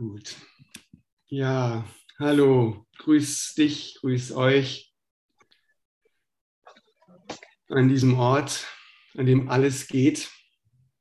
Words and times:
Gut. 0.00 0.34
Ja, 1.26 1.84
hallo, 2.18 2.86
grüß 3.00 3.52
dich, 3.52 3.98
grüß 4.00 4.32
euch 4.32 4.94
an 7.68 7.90
diesem 7.90 8.14
Ort, 8.14 8.66
an 9.18 9.26
dem 9.26 9.50
alles 9.50 9.88
geht, 9.88 10.30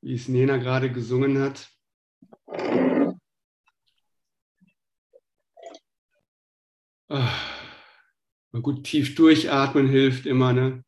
wie 0.01 0.15
es 0.15 0.27
Nena 0.27 0.57
gerade 0.57 0.91
gesungen 0.91 1.39
hat. 1.39 1.69
Ah, 7.07 7.39
mal 8.51 8.61
gut 8.61 8.83
tief 8.83 9.15
durchatmen 9.15 9.87
hilft 9.87 10.25
immer, 10.25 10.51
ne? 10.51 10.83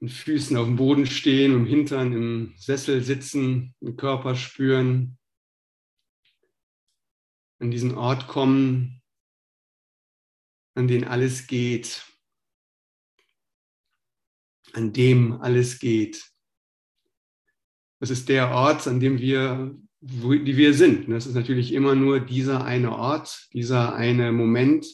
Mit 0.00 0.12
Füßen 0.12 0.54
auf 0.58 0.66
dem 0.66 0.76
Boden 0.76 1.06
stehen 1.06 1.54
und 1.54 1.64
Hintern 1.64 2.12
im 2.12 2.54
Sessel 2.58 3.02
sitzen, 3.02 3.74
den 3.80 3.96
Körper 3.96 4.34
spüren, 4.34 5.16
an 7.64 7.70
diesen 7.70 7.96
Ort 7.96 8.28
kommen, 8.28 9.00
an 10.76 10.86
den 10.86 11.04
alles 11.04 11.46
geht, 11.46 12.06
an 14.74 14.92
dem 14.92 15.40
alles 15.40 15.78
geht. 15.78 16.30
Das 18.00 18.10
ist 18.10 18.28
der 18.28 18.50
Ort, 18.50 18.86
an 18.86 19.00
dem 19.00 19.18
wir, 19.18 19.74
wo, 20.00 20.34
die 20.34 20.58
wir 20.58 20.74
sind. 20.74 21.10
Das 21.10 21.26
ist 21.26 21.34
natürlich 21.34 21.72
immer 21.72 21.94
nur 21.94 22.20
dieser 22.20 22.64
eine 22.64 22.94
Ort, 22.94 23.48
dieser 23.54 23.94
eine 23.94 24.30
Moment. 24.30 24.86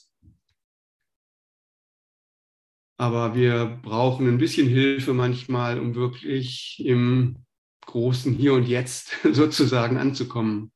Aber 2.98 3.34
wir 3.34 3.80
brauchen 3.82 4.28
ein 4.28 4.38
bisschen 4.38 4.68
Hilfe 4.68 5.12
manchmal, 5.12 5.80
um 5.80 5.96
wirklich 5.96 6.80
im 6.84 7.44
großen 7.86 8.32
Hier 8.32 8.54
und 8.54 8.68
Jetzt 8.68 9.16
sozusagen 9.32 9.96
anzukommen. 9.96 10.70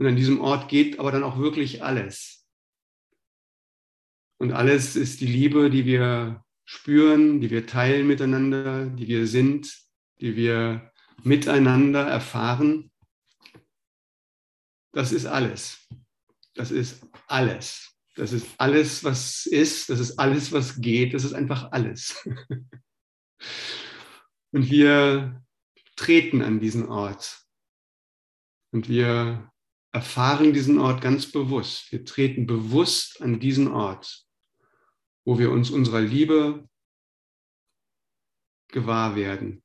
Und 0.00 0.06
an 0.06 0.16
diesem 0.16 0.40
Ort 0.40 0.70
geht 0.70 0.98
aber 0.98 1.12
dann 1.12 1.22
auch 1.22 1.36
wirklich 1.38 1.84
alles. 1.84 2.46
Und 4.38 4.52
alles 4.52 4.96
ist 4.96 5.20
die 5.20 5.26
Liebe, 5.26 5.68
die 5.68 5.84
wir 5.84 6.42
spüren, 6.64 7.42
die 7.42 7.50
wir 7.50 7.66
teilen 7.66 8.06
miteinander, 8.06 8.86
die 8.86 9.08
wir 9.08 9.26
sind, 9.26 9.78
die 10.18 10.36
wir 10.36 10.90
miteinander 11.22 12.06
erfahren. 12.06 12.90
Das 14.92 15.12
ist 15.12 15.26
alles. 15.26 15.86
Das 16.54 16.70
ist 16.70 17.06
alles. 17.26 17.94
Das 18.16 18.32
ist 18.32 18.46
alles, 18.56 19.04
was 19.04 19.44
ist. 19.44 19.90
Das 19.90 20.00
ist 20.00 20.18
alles, 20.18 20.50
was 20.50 20.80
geht. 20.80 21.12
Das 21.12 21.24
ist 21.24 21.34
einfach 21.34 21.72
alles. 21.72 22.26
Und 24.52 24.70
wir 24.70 25.44
treten 25.94 26.40
an 26.40 26.58
diesen 26.58 26.88
Ort. 26.88 27.44
Und 28.72 28.88
wir 28.88 29.49
erfahren 29.92 30.52
diesen 30.52 30.78
Ort 30.78 31.00
ganz 31.00 31.30
bewusst. 31.30 31.90
Wir 31.90 32.04
treten 32.04 32.46
bewusst 32.46 33.20
an 33.22 33.40
diesen 33.40 33.68
Ort, 33.68 34.24
wo 35.24 35.38
wir 35.38 35.50
uns 35.50 35.70
unserer 35.70 36.00
Liebe 36.00 36.68
gewahr 38.68 39.16
werden. 39.16 39.62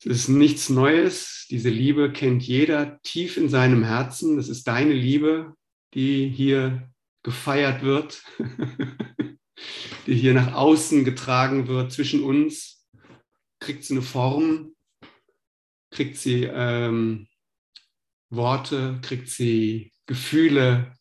Es 0.00 0.06
ist 0.06 0.28
nichts 0.28 0.68
Neues. 0.68 1.46
Diese 1.50 1.70
Liebe 1.70 2.12
kennt 2.12 2.44
jeder 2.44 3.00
tief 3.02 3.36
in 3.36 3.48
seinem 3.48 3.82
Herzen. 3.82 4.36
Das 4.36 4.48
ist 4.48 4.68
deine 4.68 4.92
Liebe, 4.92 5.54
die 5.94 6.28
hier 6.28 6.88
gefeiert 7.24 7.82
wird, 7.82 8.22
die 10.06 10.14
hier 10.14 10.34
nach 10.34 10.54
außen 10.54 11.04
getragen 11.04 11.66
wird 11.66 11.90
zwischen 11.90 12.22
uns. 12.22 12.86
Kriegt 13.58 13.82
sie 13.82 13.94
eine 13.94 14.02
Form, 14.02 14.76
kriegt 15.90 16.16
sie 16.16 16.44
ähm, 16.44 17.28
Worte, 18.30 18.98
kriegt 19.02 19.28
sie 19.28 19.92
Gefühle, 20.06 20.92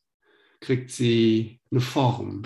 kriegt 0.60 0.92
sie 0.92 1.60
eine 1.72 1.82
Form. 1.82 2.44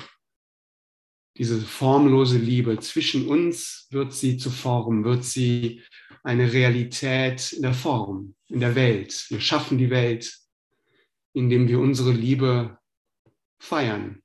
Diese 1.38 1.62
formlose 1.62 2.38
Liebe 2.38 2.80
zwischen 2.80 3.28
uns 3.28 3.88
wird 3.90 4.14
sie 4.14 4.38
zu 4.38 4.50
Form, 4.50 5.04
wird 5.04 5.24
sie 5.24 5.82
eine 6.24 6.52
Realität 6.52 7.54
in 7.54 7.62
der 7.62 7.74
Form, 7.74 8.36
in 8.48 8.60
der 8.60 8.76
Welt. 8.76 9.26
Wir 9.30 9.40
schaffen 9.40 9.78
die 9.78 9.90
Welt, 9.90 10.38
indem 11.34 11.68
wir 11.68 11.80
unsere 11.80 12.12
Liebe 12.12 12.78
feiern 13.60 14.22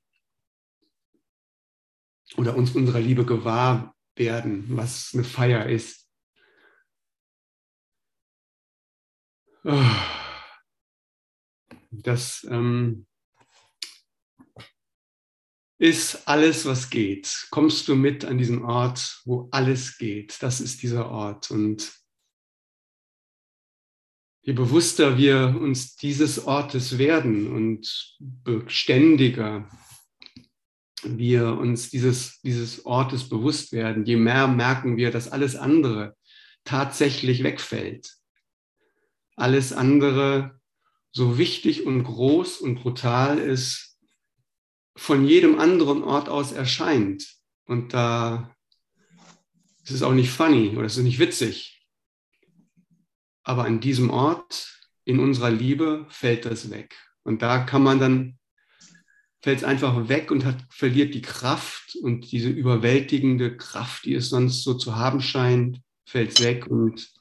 oder 2.35 2.55
uns 2.55 2.75
unserer 2.75 2.99
Liebe 2.99 3.25
gewahr 3.25 3.95
werden, 4.15 4.65
was 4.69 5.11
eine 5.13 5.23
Feier 5.23 5.67
ist. 5.67 6.06
Das 11.91 12.45
ähm, 12.49 13.07
ist 15.79 16.27
alles, 16.27 16.65
was 16.65 16.89
geht. 16.89 17.47
Kommst 17.49 17.87
du 17.87 17.95
mit 17.95 18.25
an 18.25 18.37
diesen 18.37 18.63
Ort, 18.63 19.21
wo 19.25 19.47
alles 19.51 19.97
geht? 19.97 20.41
Das 20.41 20.59
ist 20.59 20.81
dieser 20.83 21.09
Ort. 21.09 21.51
Und 21.51 21.93
je 24.41 24.53
bewusster 24.53 25.17
wir 25.17 25.57
uns 25.59 25.95
dieses 25.95 26.45
Ortes 26.45 26.97
werden 26.97 27.51
und 27.51 28.17
beständiger 28.19 29.69
wir 31.03 31.57
uns 31.57 31.89
dieses, 31.89 32.41
dieses 32.41 32.85
Ortes 32.85 33.29
bewusst 33.29 33.71
werden, 33.71 34.05
je 34.05 34.17
mehr 34.17 34.47
merken 34.47 34.97
wir, 34.97 35.11
dass 35.11 35.31
alles 35.31 35.55
andere 35.55 36.15
tatsächlich 36.63 37.43
wegfällt 37.43 38.16
alles 39.37 39.71
andere 39.71 40.59
so 41.11 41.37
wichtig 41.37 41.85
und 41.85 42.03
groß 42.03 42.59
und 42.59 42.75
brutal 42.75 43.37
ist, 43.37 43.97
von 44.97 45.25
jedem 45.25 45.59
anderen 45.59 46.03
Ort 46.03 46.27
aus 46.27 46.51
erscheint. 46.51 47.25
Und 47.65 47.93
da 47.93 48.55
ist 49.83 49.91
es 49.91 50.01
auch 50.01 50.13
nicht 50.13 50.31
funny 50.31 50.75
oder 50.75 50.85
es 50.85 50.97
ist 50.97 51.03
nicht 51.03 51.19
witzig. 51.19 51.85
Aber 53.43 53.65
an 53.65 53.79
diesem 53.79 54.09
Ort, 54.09 54.73
in 55.05 55.19
unserer 55.19 55.51
Liebe, 55.51 56.05
fällt 56.09 56.45
das 56.45 56.69
weg. 56.69 56.97
Und 57.23 57.41
da 57.41 57.59
kann 57.63 57.83
man 57.83 57.99
dann, 57.99 58.39
fällt 59.41 59.59
es 59.59 59.63
einfach 59.63 60.09
weg 60.09 60.31
und 60.31 60.45
hat, 60.45 60.57
verliert 60.69 61.13
die 61.13 61.21
Kraft 61.21 61.95
und 62.01 62.31
diese 62.31 62.49
überwältigende 62.49 63.55
Kraft, 63.55 64.05
die 64.05 64.15
es 64.15 64.29
sonst 64.29 64.63
so 64.63 64.73
zu 64.73 64.95
haben 64.95 65.21
scheint, 65.21 65.79
fällt 66.05 66.33
es 66.33 66.43
weg 66.43 66.67
und 66.67 67.16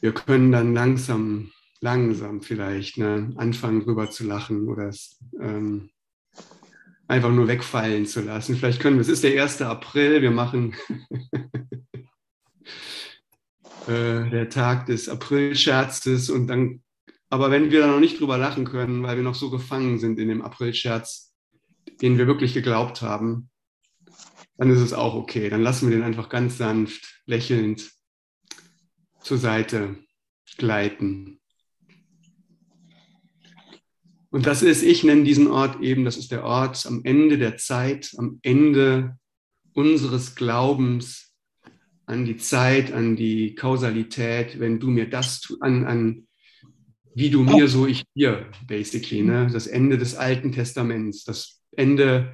wir 0.00 0.12
können 0.12 0.52
dann 0.52 0.74
langsam, 0.74 1.50
langsam 1.80 2.40
vielleicht 2.42 2.98
ne, 2.98 3.32
anfangen, 3.36 3.84
drüber 3.84 4.10
zu 4.10 4.24
lachen 4.24 4.68
oder 4.68 4.88
es 4.88 5.18
ähm, 5.40 5.90
einfach 7.08 7.30
nur 7.30 7.48
wegfallen 7.48 8.06
zu 8.06 8.20
lassen. 8.20 8.56
Vielleicht 8.56 8.80
können 8.80 8.96
wir, 8.96 9.00
es 9.00 9.08
ist 9.08 9.24
der 9.24 9.42
1. 9.42 9.62
April, 9.62 10.22
wir 10.22 10.30
machen 10.30 10.74
äh, 13.86 14.30
der 14.30 14.48
Tag 14.50 14.86
des 14.86 15.08
Aprilscherzes 15.08 16.30
und 16.30 16.46
dann, 16.46 16.82
aber 17.30 17.50
wenn 17.50 17.70
wir 17.70 17.80
da 17.80 17.86
noch 17.88 18.00
nicht 18.00 18.20
drüber 18.20 18.38
lachen 18.38 18.64
können, 18.64 19.02
weil 19.02 19.16
wir 19.16 19.24
noch 19.24 19.34
so 19.34 19.50
gefangen 19.50 19.98
sind 19.98 20.18
in 20.18 20.28
dem 20.28 20.42
Aprilscherz, 20.42 21.32
den 22.00 22.18
wir 22.18 22.26
wirklich 22.26 22.54
geglaubt 22.54 23.02
haben, 23.02 23.50
dann 24.56 24.70
ist 24.70 24.80
es 24.80 24.92
auch 24.92 25.14
okay. 25.14 25.48
Dann 25.48 25.62
lassen 25.62 25.88
wir 25.88 25.96
den 25.96 26.04
einfach 26.04 26.28
ganz 26.28 26.58
sanft, 26.58 27.22
lächelnd 27.26 27.90
zur 29.28 29.36
Seite 29.36 29.96
gleiten. 30.56 31.38
Und 34.30 34.46
das 34.46 34.62
ist, 34.62 34.82
ich 34.82 35.04
nenne 35.04 35.24
diesen 35.24 35.48
Ort 35.48 35.82
eben, 35.82 36.06
das 36.06 36.16
ist 36.16 36.32
der 36.32 36.44
Ort 36.44 36.86
am 36.86 37.02
Ende 37.04 37.36
der 37.36 37.58
Zeit, 37.58 38.14
am 38.16 38.38
Ende 38.40 39.18
unseres 39.74 40.34
Glaubens 40.34 41.34
an 42.06 42.24
die 42.24 42.38
Zeit, 42.38 42.90
an 42.92 43.16
die 43.16 43.54
Kausalität, 43.54 44.60
wenn 44.60 44.80
du 44.80 44.88
mir 44.88 45.10
das, 45.10 45.54
an, 45.60 45.84
an 45.84 46.26
wie 47.14 47.28
du 47.28 47.42
mir, 47.42 47.68
so 47.68 47.86
ich 47.86 48.04
dir, 48.14 48.50
basically, 48.66 49.20
ne? 49.20 49.50
das 49.52 49.66
Ende 49.66 49.98
des 49.98 50.14
Alten 50.14 50.52
Testaments, 50.52 51.24
das 51.24 51.60
Ende, 51.72 52.32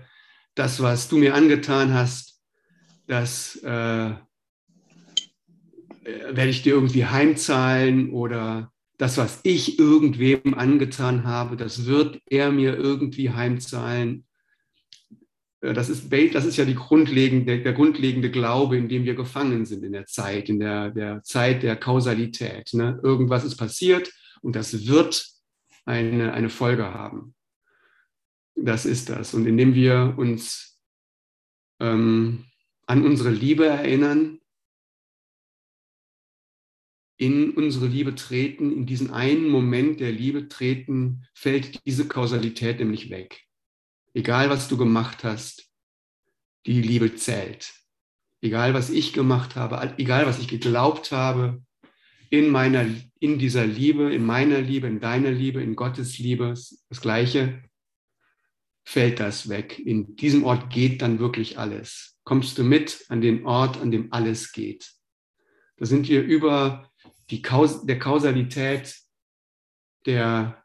das, 0.55 0.81
was 0.81 1.09
du 1.09 1.19
mir 1.19 1.35
angetan 1.35 1.93
hast, 1.93 2.41
das 3.09 3.57
äh, 3.65 4.15
werde 6.05 6.51
ich 6.51 6.63
dir 6.63 6.75
irgendwie 6.75 7.07
heimzahlen 7.07 8.11
oder 8.11 8.73
das, 8.99 9.17
was 9.17 9.41
ich 9.43 9.79
irgendwem 9.79 10.55
angetan 10.55 11.25
habe, 11.25 11.57
das 11.57 11.87
wird 11.87 12.21
er 12.27 12.53
mir 12.53 12.77
irgendwie 12.77 13.31
heimzahlen. 13.31 14.25
Äh, 15.61 15.73
das 15.73 15.89
ist, 15.89 16.13
das 16.13 16.45
ist 16.45 16.57
ja 16.57 16.65
die 16.65 16.77
grundlegende, 16.77 17.61
der 17.61 17.73
grundlegende 17.73 18.31
Glaube, 18.31 18.77
in 18.77 18.89
dem 18.89 19.05
wir 19.05 19.15
gefangen 19.15 19.67
sind 19.67 19.85
in 19.85 19.93
der 19.93 20.07
Zeit, 20.07 20.49
in 20.49 20.61
der, 20.61 20.91
der 20.91 21.23
Zeit 21.23 21.63
der 21.63 21.77
Kausalität. 21.77 22.73
Ne? 22.73 23.01
Irgendwas 23.03 23.45
ist 23.45 23.57
passiert 23.57 24.13
und 24.43 24.55
das 24.55 24.87
wird 24.87 25.27
eine, 25.85 26.33
eine 26.33 26.49
Folge 26.49 26.95
haben. 26.95 27.35
Das 28.55 28.87
ist 28.87 29.09
das. 29.09 29.35
Und 29.35 29.47
indem 29.47 29.75
wir 29.75 30.15
uns 30.17 30.79
ähm, 31.81 32.45
an 32.87 33.05
unsere 33.05 33.31
Liebe 33.31 33.67
erinnern, 33.67 34.39
in 37.17 37.51
unsere 37.53 37.87
Liebe 37.87 38.15
treten, 38.15 38.73
in 38.73 38.87
diesen 38.87 39.11
einen 39.11 39.49
Moment 39.49 40.01
der 40.01 40.13
Liebe 40.13 40.49
treten, 40.49 41.27
fällt 41.33 41.85
diese 41.87 42.09
Kausalität 42.09 42.79
nämlich 42.79 43.11
weg. 43.11 43.45
Egal, 44.15 44.51
was 44.51 44.69
du 44.69 44.77
gemacht 44.77 45.25
hast, 45.25 45.71
die 46.67 46.83
Liebe 46.83 47.15
zählt. 47.15 47.73
Egal, 48.41 48.75
was 48.75 48.91
ich 48.91 49.13
gemacht 49.13 49.57
habe, 49.57 49.95
egal, 49.99 50.27
was 50.27 50.39
ich 50.39 50.49
geglaubt 50.49 51.13
habe, 51.13 51.63
in 52.31 52.51
meiner, 52.51 52.87
in 53.21 53.39
dieser 53.39 53.67
Liebe, 53.67 54.13
in 54.13 54.25
meiner 54.25 54.61
Liebe, 54.61 54.87
in 54.87 55.01
deiner 55.01 55.31
Liebe, 55.31 55.63
in 55.63 55.77
Gottes 55.77 56.19
Liebe, 56.19 56.55
das 56.89 57.01
Gleiche, 57.01 57.63
fällt 58.85 59.21
das 59.21 59.49
weg. 59.49 59.79
In 59.79 60.17
diesem 60.17 60.45
Ort 60.45 60.71
geht 60.71 61.01
dann 61.01 61.19
wirklich 61.19 61.59
alles. 61.59 62.19
Kommst 62.25 62.59
du 62.59 62.65
mit 62.65 63.05
an 63.09 63.21
den 63.21 63.47
Ort, 63.47 63.81
an 63.81 63.91
dem 63.91 64.13
alles 64.13 64.53
geht. 64.53 64.93
Da 65.77 65.87
sind 65.87 66.09
wir 66.09 66.23
über 66.23 66.91
die 67.31 67.43
Kaus 67.43 67.85
der 67.87 67.99
Kausalität 67.99 68.97
der, 70.07 70.63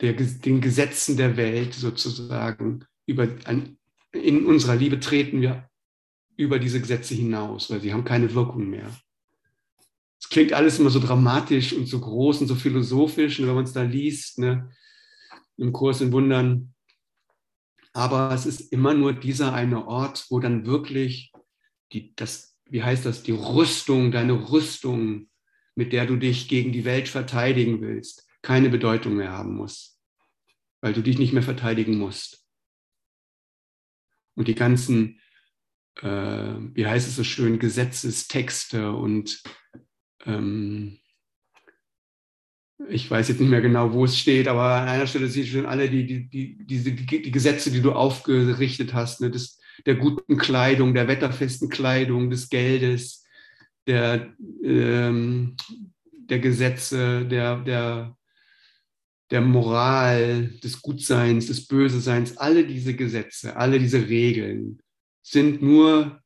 der, 0.00 0.12
den 0.14 0.60
Gesetzen 0.60 1.16
der 1.16 1.36
Welt 1.36 1.74
sozusagen. 1.74 2.84
Über, 3.06 3.28
an, 3.44 3.78
in 4.12 4.46
unserer 4.46 4.76
Liebe 4.76 5.00
treten 5.00 5.40
wir 5.40 5.68
über 6.36 6.58
diese 6.58 6.80
Gesetze 6.80 7.14
hinaus, 7.14 7.70
weil 7.70 7.80
sie 7.80 7.92
haben 7.92 8.04
keine 8.04 8.34
Wirkung 8.34 8.68
mehr. 8.68 8.90
Es 10.20 10.28
klingt 10.28 10.52
alles 10.52 10.78
immer 10.78 10.90
so 10.90 11.00
dramatisch 11.00 11.72
und 11.72 11.86
so 11.86 12.00
groß 12.00 12.42
und 12.42 12.46
so 12.46 12.54
philosophisch, 12.54 13.38
und 13.38 13.46
wenn 13.46 13.54
man 13.54 13.64
es 13.64 13.72
da 13.72 13.82
liest, 13.82 14.38
ne, 14.38 14.70
im 15.56 15.72
Kurs 15.72 16.00
in 16.00 16.12
Wundern. 16.12 16.74
Aber 17.92 18.32
es 18.32 18.46
ist 18.46 18.72
immer 18.72 18.94
nur 18.94 19.12
dieser 19.12 19.52
eine 19.52 19.86
Ort, 19.86 20.26
wo 20.30 20.38
dann 20.40 20.66
wirklich 20.66 21.32
die, 21.92 22.14
das, 22.16 22.56
wie 22.66 22.82
heißt 22.82 23.04
das, 23.04 23.22
die 23.22 23.32
Rüstung, 23.32 24.12
deine 24.12 24.50
Rüstung 24.50 25.29
mit 25.74 25.92
der 25.92 26.06
du 26.06 26.16
dich 26.16 26.48
gegen 26.48 26.72
die 26.72 26.84
Welt 26.84 27.08
verteidigen 27.08 27.80
willst, 27.80 28.26
keine 28.42 28.70
Bedeutung 28.70 29.16
mehr 29.16 29.32
haben 29.32 29.54
muss, 29.54 30.00
weil 30.80 30.92
du 30.92 31.02
dich 31.02 31.18
nicht 31.18 31.32
mehr 31.32 31.42
verteidigen 31.42 31.98
musst. 31.98 32.46
Und 34.34 34.48
die 34.48 34.54
ganzen, 34.54 35.20
äh, 36.00 36.06
wie 36.06 36.86
heißt 36.86 37.08
es 37.08 37.16
so 37.16 37.24
schön, 37.24 37.58
Gesetzestexte 37.58 38.92
und 38.92 39.42
ähm, 40.24 41.00
ich 42.88 43.10
weiß 43.10 43.28
jetzt 43.28 43.40
nicht 43.40 43.50
mehr 43.50 43.60
genau, 43.60 43.92
wo 43.92 44.04
es 44.04 44.18
steht, 44.18 44.48
aber 44.48 44.62
an 44.62 44.88
einer 44.88 45.06
Stelle 45.06 45.28
sieht 45.28 45.48
schon 45.48 45.66
alle 45.66 45.90
die, 45.90 46.06
die, 46.06 46.28
die, 46.28 46.66
diese, 46.66 46.92
die, 46.92 47.22
die 47.22 47.30
Gesetze, 47.30 47.70
die 47.70 47.82
du 47.82 47.92
aufgerichtet 47.92 48.94
hast, 48.94 49.20
ne, 49.20 49.30
des, 49.30 49.58
der 49.86 49.96
guten 49.96 50.38
Kleidung, 50.38 50.94
der 50.94 51.08
wetterfesten 51.08 51.68
Kleidung, 51.68 52.30
des 52.30 52.48
Geldes, 52.48 53.19
der, 53.86 54.34
ähm, 54.62 55.56
der 56.10 56.38
Gesetze, 56.38 57.26
der, 57.26 57.60
der, 57.60 58.16
der 59.30 59.40
Moral, 59.40 60.48
des 60.62 60.82
Gutseins, 60.82 61.46
des 61.46 61.66
Böseseins, 61.66 62.36
alle 62.36 62.66
diese 62.66 62.94
Gesetze, 62.94 63.56
alle 63.56 63.78
diese 63.78 64.08
Regeln 64.08 64.80
sind 65.22 65.62
nur 65.62 66.20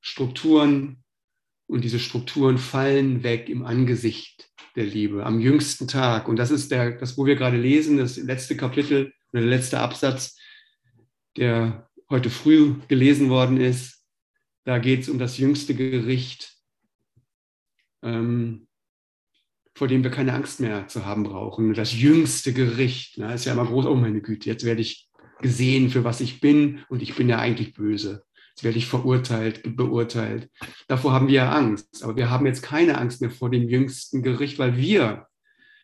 Strukturen 0.00 1.02
und 1.66 1.82
diese 1.82 1.98
Strukturen 1.98 2.58
fallen 2.58 3.22
weg 3.22 3.48
im 3.48 3.64
Angesicht 3.64 4.50
der 4.76 4.84
Liebe, 4.84 5.24
am 5.24 5.40
jüngsten 5.40 5.88
Tag. 5.88 6.28
Und 6.28 6.36
das 6.36 6.50
ist 6.50 6.70
der, 6.70 6.92
das, 6.92 7.16
wo 7.16 7.26
wir 7.26 7.36
gerade 7.36 7.56
lesen, 7.56 7.96
das 7.96 8.16
letzte 8.16 8.56
Kapitel 8.56 9.12
oder 9.32 9.42
der 9.42 9.50
letzte 9.50 9.80
Absatz, 9.80 10.38
der 11.36 11.88
heute 12.10 12.30
früh 12.30 12.74
gelesen 12.88 13.30
worden 13.30 13.60
ist. 13.60 14.04
Da 14.64 14.78
geht 14.78 15.02
es 15.02 15.08
um 15.08 15.18
das 15.18 15.38
jüngste 15.38 15.74
Gericht 15.74 16.53
ähm, 18.04 18.68
vor 19.74 19.88
dem 19.88 20.04
wir 20.04 20.10
keine 20.10 20.34
Angst 20.34 20.60
mehr 20.60 20.86
zu 20.86 21.04
haben 21.04 21.24
brauchen. 21.24 21.74
Das 21.74 21.98
jüngste 21.98 22.52
Gericht 22.52 23.18
ne, 23.18 23.34
ist 23.34 23.44
ja 23.44 23.52
immer 23.52 23.66
groß, 23.66 23.86
oh 23.86 23.96
meine 23.96 24.20
Güte, 24.20 24.48
jetzt 24.48 24.64
werde 24.64 24.82
ich 24.82 25.08
gesehen, 25.40 25.90
für 25.90 26.04
was 26.04 26.20
ich 26.20 26.40
bin 26.40 26.84
und 26.88 27.02
ich 27.02 27.16
bin 27.16 27.28
ja 27.28 27.38
eigentlich 27.38 27.74
böse. 27.74 28.24
Jetzt 28.50 28.62
werde 28.62 28.78
ich 28.78 28.86
verurteilt, 28.86 29.62
beurteilt. 29.76 30.48
Davor 30.86 31.12
haben 31.12 31.26
wir 31.26 31.34
ja 31.34 31.50
Angst, 31.50 32.04
aber 32.04 32.14
wir 32.14 32.30
haben 32.30 32.46
jetzt 32.46 32.62
keine 32.62 32.98
Angst 32.98 33.20
mehr 33.20 33.32
vor 33.32 33.50
dem 33.50 33.68
jüngsten 33.68 34.22
Gericht, 34.22 34.60
weil 34.60 34.76
wir, 34.76 35.26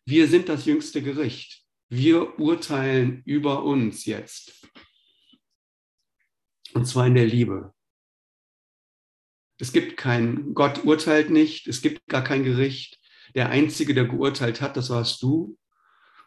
wir 0.06 0.28
sind 0.28 0.48
das 0.48 0.66
jüngste 0.66 1.02
Gericht. 1.02 1.64
Wir 1.88 2.38
urteilen 2.38 3.22
über 3.24 3.64
uns 3.64 4.04
jetzt. 4.04 4.68
Und 6.72 6.86
zwar 6.86 7.08
in 7.08 7.16
der 7.16 7.26
Liebe. 7.26 7.74
Es 9.60 9.72
gibt 9.72 9.98
kein, 9.98 10.54
Gott 10.54 10.84
urteilt 10.84 11.28
nicht, 11.28 11.66
es 11.66 11.82
gibt 11.82 12.06
gar 12.08 12.24
kein 12.24 12.44
Gericht. 12.44 12.98
Der 13.34 13.50
Einzige, 13.50 13.92
der 13.92 14.06
geurteilt 14.06 14.62
hat, 14.62 14.76
das 14.76 14.88
warst 14.88 15.22
du. 15.22 15.58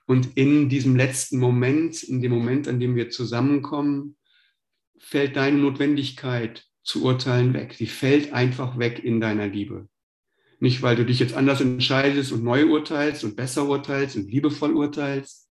Und 0.06 0.38
in 0.38 0.70
diesem 0.70 0.96
letzten 0.96 1.40
Moment, 1.40 2.04
in 2.04 2.22
dem 2.22 2.32
Moment, 2.32 2.68
an 2.68 2.80
dem 2.80 2.96
wir 2.96 3.10
zusammenkommen, 3.10 4.18
fällt 5.00 5.36
deine 5.36 5.58
Notwendigkeit 5.58 6.66
zu 6.84 7.04
urteilen 7.04 7.54
weg. 7.54 7.74
Sie 7.74 7.88
fällt 7.88 8.34
einfach 8.34 8.78
weg 8.78 9.04
in 9.04 9.20
deiner 9.20 9.48
Liebe. 9.48 9.88
Nicht, 10.60 10.82
weil 10.82 10.96
du 10.96 11.04
dich 11.04 11.20
jetzt 11.20 11.34
anders 11.34 11.60
entscheidest 11.60 12.32
und 12.32 12.44
neu 12.44 12.68
urteilst 12.68 13.24
und 13.24 13.36
besser 13.36 13.68
urteilst 13.68 14.16
und 14.16 14.30
liebevoll 14.30 14.74
urteilst, 14.74 15.50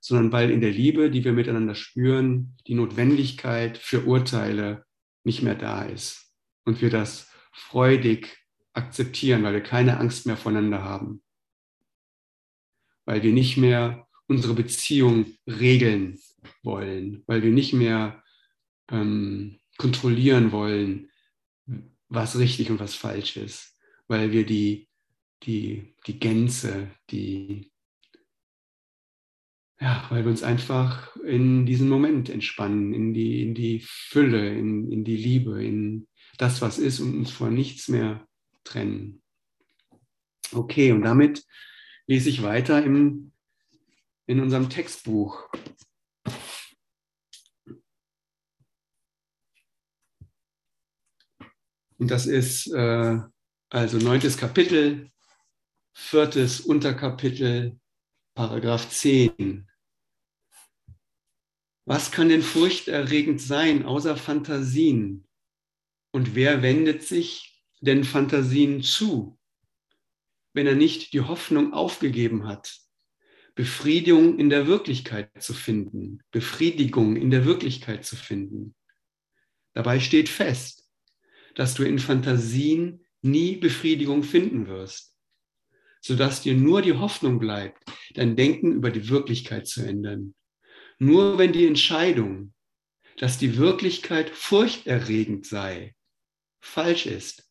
sondern 0.00 0.30
weil 0.32 0.50
in 0.50 0.60
der 0.60 0.70
Liebe, 0.70 1.10
die 1.10 1.24
wir 1.24 1.32
miteinander 1.32 1.74
spüren, 1.74 2.56
die 2.66 2.74
Notwendigkeit 2.74 3.78
für 3.78 4.04
Urteile 4.04 4.84
nicht 5.24 5.42
mehr 5.42 5.56
da 5.56 5.82
ist 5.82 6.29
und 6.64 6.80
wir 6.80 6.90
das 6.90 7.30
freudig 7.52 8.36
akzeptieren, 8.72 9.42
weil 9.42 9.54
wir 9.54 9.62
keine 9.62 9.98
Angst 9.98 10.26
mehr 10.26 10.36
voneinander 10.36 10.82
haben, 10.82 11.22
weil 13.04 13.22
wir 13.22 13.32
nicht 13.32 13.56
mehr 13.56 14.06
unsere 14.26 14.54
Beziehung 14.54 15.26
regeln 15.46 16.18
wollen, 16.62 17.24
weil 17.26 17.42
wir 17.42 17.50
nicht 17.50 17.72
mehr 17.72 18.22
ähm, 18.90 19.58
kontrollieren 19.76 20.52
wollen, 20.52 21.10
was 22.08 22.38
richtig 22.38 22.70
und 22.70 22.80
was 22.80 22.94
falsch 22.94 23.36
ist, 23.36 23.76
weil 24.08 24.32
wir 24.32 24.44
die, 24.44 24.88
die, 25.42 25.94
die 26.06 26.18
Gänze, 26.18 26.90
die, 27.10 27.72
ja, 29.80 30.06
weil 30.10 30.24
wir 30.24 30.30
uns 30.30 30.42
einfach 30.42 31.16
in 31.16 31.66
diesen 31.66 31.88
Moment 31.88 32.28
entspannen, 32.28 32.92
in 32.92 33.14
die, 33.14 33.42
in 33.42 33.54
die 33.54 33.80
Fülle, 33.84 34.56
in, 34.56 34.90
in 34.92 35.04
die 35.04 35.16
Liebe, 35.16 35.64
in, 35.64 36.06
das, 36.40 36.62
was 36.62 36.78
ist 36.78 37.00
und 37.00 37.18
uns 37.18 37.30
vor 37.30 37.50
nichts 37.50 37.88
mehr 37.88 38.26
trennen. 38.64 39.22
Okay, 40.52 40.92
und 40.92 41.02
damit 41.02 41.44
lese 42.06 42.30
ich 42.30 42.42
weiter 42.42 42.82
im, 42.82 43.32
in 44.26 44.40
unserem 44.40 44.70
Textbuch. 44.70 45.48
Und 51.98 52.10
das 52.10 52.26
ist 52.26 52.72
äh, 52.72 53.18
also 53.68 53.98
neuntes 53.98 54.38
Kapitel, 54.38 55.10
viertes 55.92 56.60
Unterkapitel, 56.60 57.78
Paragraph 58.34 58.88
10. 58.88 59.68
Was 61.84 62.10
kann 62.10 62.30
denn 62.30 62.42
furchterregend 62.42 63.42
sein, 63.42 63.84
außer 63.84 64.16
Fantasien? 64.16 65.26
Und 66.12 66.34
wer 66.34 66.62
wendet 66.62 67.02
sich 67.02 67.62
denn 67.80 68.04
Fantasien 68.04 68.82
zu, 68.82 69.38
wenn 70.52 70.66
er 70.66 70.74
nicht 70.74 71.12
die 71.12 71.20
Hoffnung 71.20 71.72
aufgegeben 71.72 72.46
hat, 72.46 72.80
Befriedigung 73.54 74.38
in 74.38 74.50
der 74.50 74.66
Wirklichkeit 74.66 75.30
zu 75.42 75.54
finden, 75.54 76.22
Befriedigung 76.30 77.16
in 77.16 77.30
der 77.30 77.44
Wirklichkeit 77.44 78.04
zu 78.04 78.16
finden? 78.16 78.74
Dabei 79.72 80.00
steht 80.00 80.28
fest, 80.28 80.90
dass 81.54 81.74
du 81.74 81.84
in 81.84 81.98
Fantasien 81.98 83.04
nie 83.22 83.56
Befriedigung 83.56 84.22
finden 84.22 84.66
wirst, 84.66 85.16
sodass 86.00 86.42
dir 86.42 86.54
nur 86.54 86.82
die 86.82 86.94
Hoffnung 86.94 87.38
bleibt, 87.38 87.82
dein 88.14 88.34
Denken 88.34 88.72
über 88.72 88.90
die 88.90 89.08
Wirklichkeit 89.08 89.68
zu 89.68 89.82
ändern. 89.82 90.34
Nur 90.98 91.38
wenn 91.38 91.52
die 91.52 91.66
Entscheidung, 91.66 92.52
dass 93.18 93.38
die 93.38 93.56
Wirklichkeit 93.56 94.30
furchterregend 94.30 95.46
sei, 95.46 95.94
falsch 96.60 97.06
ist, 97.06 97.50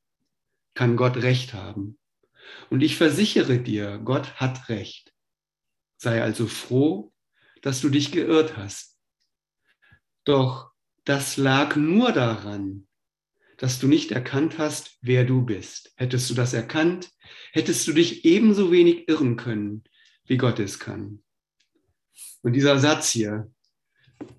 kann 0.74 0.96
Gott 0.96 1.18
recht 1.18 1.54
haben. 1.54 1.98
Und 2.70 2.82
ich 2.82 2.96
versichere 2.96 3.60
dir, 3.60 4.00
Gott 4.00 4.36
hat 4.36 4.70
recht. 4.70 5.14
Sei 5.98 6.22
also 6.22 6.48
froh, 6.48 7.14
dass 7.62 7.82
du 7.82 7.90
dich 7.90 8.12
geirrt 8.12 8.58
hast. 8.58 8.98
Doch 10.24 10.72
das 11.04 11.38
lag 11.38 11.76
nur 11.76 12.12
daran, 12.12 12.88
dass 13.58 13.80
du 13.80 13.88
nicht 13.88 14.12
erkannt 14.12 14.58
hast, 14.58 14.98
wer 15.02 15.26
du 15.26 15.44
bist. 15.44 15.92
Hättest 15.98 16.30
du 16.30 16.34
das 16.34 16.54
erkannt, 16.54 17.10
hättest 17.52 17.86
du 17.88 17.94
dich 17.94 18.24
ebenso 18.24 18.72
wenig 18.72 19.10
irren 19.10 19.36
können, 19.36 19.84
wie 20.26 20.38
Gott 20.38 20.60
es 20.60 20.80
kann. 20.80 21.24
Und 22.42 22.54
dieser 22.54 22.80
Satz 22.80 23.10
hier, 23.10 23.52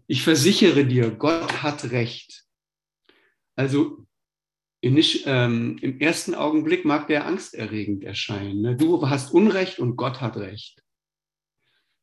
ich 0.06 0.22
versichere 0.22 0.86
dir, 0.86 1.10
Gott 1.10 1.62
hat 1.62 1.90
recht. 1.90 2.44
Also 3.56 4.06
nicht, 4.82 5.24
ähm, 5.26 5.76
im 5.82 6.00
ersten 6.00 6.34
Augenblick 6.34 6.84
mag 6.84 7.06
der 7.06 7.26
angsterregend 7.26 8.02
erscheinen. 8.02 8.62
Ne? 8.62 8.76
Du 8.76 9.08
hast 9.08 9.32
Unrecht 9.32 9.78
und 9.78 9.96
Gott 9.96 10.20
hat 10.20 10.36
Recht. 10.38 10.82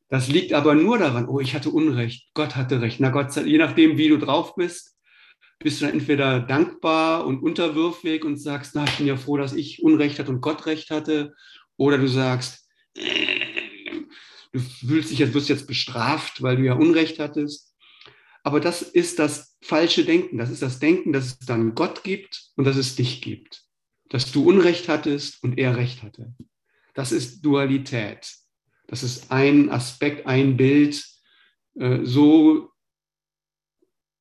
Das 0.08 0.28
liegt 0.28 0.52
aber 0.52 0.74
nur 0.74 0.98
daran, 0.98 1.28
oh, 1.28 1.40
ich 1.40 1.54
hatte 1.54 1.70
Unrecht, 1.70 2.30
Gott 2.34 2.56
hatte 2.56 2.80
Recht. 2.80 3.00
Na 3.00 3.10
Gott, 3.10 3.34
je 3.36 3.58
nachdem, 3.58 3.98
wie 3.98 4.08
du 4.08 4.16
drauf 4.16 4.54
bist, 4.54 4.96
bist 5.58 5.80
du 5.80 5.86
dann 5.86 5.94
entweder 5.94 6.40
dankbar 6.40 7.26
und 7.26 7.42
unterwürfig 7.42 8.24
und 8.24 8.38
sagst, 8.38 8.74
na, 8.74 8.84
ich 8.84 8.96
bin 8.96 9.06
ja 9.06 9.16
froh, 9.16 9.36
dass 9.36 9.52
ich 9.52 9.82
Unrecht 9.82 10.18
hatte 10.18 10.30
und 10.30 10.40
Gott 10.40 10.66
Recht 10.66 10.90
hatte. 10.90 11.34
Oder 11.76 11.98
du 11.98 12.06
sagst, 12.06 12.68
äh, 12.94 13.40
du 14.52 14.60
fühlst 14.60 15.10
dich 15.10 15.18
jetzt, 15.18 15.34
wirst 15.34 15.48
jetzt 15.48 15.66
bestraft, 15.66 16.42
weil 16.42 16.56
du 16.56 16.62
ja 16.62 16.74
Unrecht 16.74 17.18
hattest. 17.18 17.67
Aber 18.42 18.60
das 18.60 18.82
ist 18.82 19.18
das 19.18 19.56
falsche 19.62 20.04
Denken. 20.04 20.38
Das 20.38 20.50
ist 20.50 20.62
das 20.62 20.78
Denken, 20.78 21.12
dass 21.12 21.26
es 21.26 21.38
dann 21.40 21.74
Gott 21.74 22.04
gibt 22.04 22.50
und 22.56 22.64
dass 22.64 22.76
es 22.76 22.96
dich 22.96 23.20
gibt. 23.20 23.64
Dass 24.08 24.32
du 24.32 24.48
Unrecht 24.48 24.88
hattest 24.88 25.42
und 25.42 25.58
er 25.58 25.76
Recht 25.76 26.02
hatte. 26.02 26.34
Das 26.94 27.12
ist 27.12 27.44
Dualität. 27.44 28.32
Das 28.86 29.02
ist 29.02 29.30
ein 29.30 29.70
Aspekt, 29.70 30.26
ein 30.26 30.56
Bild, 30.56 31.04
äh, 31.78 32.00
so 32.04 32.70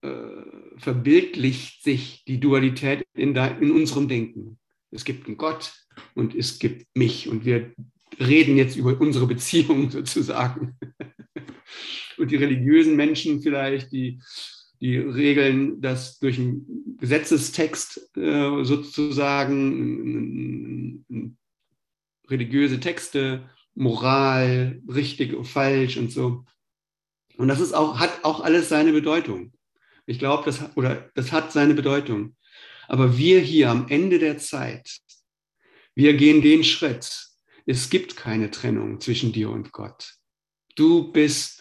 äh, 0.01 0.77
verbildlicht 0.77 1.83
sich 1.83 2.23
die 2.25 2.39
Dualität 2.39 3.05
in, 3.13 3.35
in 3.35 3.71
unserem 3.71 4.07
Denken. 4.07 4.59
Es 4.91 5.05
gibt 5.05 5.27
einen 5.27 5.37
Gott 5.37 5.73
und 6.13 6.35
es 6.35 6.59
gibt 6.59 6.85
mich 6.95 7.29
und 7.29 7.45
wir 7.45 7.73
reden 8.19 8.57
jetzt 8.57 8.75
über 8.75 8.99
unsere 8.99 9.27
Beziehung 9.27 9.89
sozusagen. 9.89 10.77
Und 12.17 12.31
die 12.31 12.35
religiösen 12.35 12.95
Menschen 12.95 13.41
vielleicht, 13.41 13.91
die, 13.91 14.19
die 14.81 14.97
regeln 14.97 15.81
das 15.81 16.19
durch 16.19 16.39
einen 16.39 16.97
Gesetzestext 16.99 18.15
äh, 18.17 18.63
sozusagen, 18.63 19.75
religiöse 22.29 22.79
Texte, 22.79 23.49
Moral, 23.75 24.81
richtig 24.87 25.35
und 25.35 25.45
falsch 25.45 25.97
und 25.97 26.11
so. 26.11 26.45
Und 27.37 27.47
das 27.47 27.59
ist 27.59 27.73
auch, 27.73 27.99
hat 27.99 28.23
auch 28.23 28.41
alles 28.41 28.69
seine 28.69 28.91
Bedeutung. 28.91 29.53
Ich 30.05 30.19
glaube, 30.19 30.43
das, 30.45 30.75
oder 30.75 31.09
das 31.13 31.31
hat 31.31 31.51
seine 31.51 31.73
Bedeutung. 31.73 32.35
Aber 32.87 33.17
wir 33.17 33.39
hier 33.39 33.69
am 33.69 33.87
Ende 33.89 34.17
der 34.17 34.37
Zeit, 34.37 34.99
wir 35.93 36.15
gehen 36.15 36.41
den 36.41 36.63
Schritt. 36.63 37.27
Es 37.65 37.89
gibt 37.89 38.15
keine 38.15 38.49
Trennung 38.49 38.99
zwischen 39.01 39.33
dir 39.33 39.49
und 39.49 39.71
Gott. 39.71 40.13
Du 40.75 41.11
bist, 41.11 41.56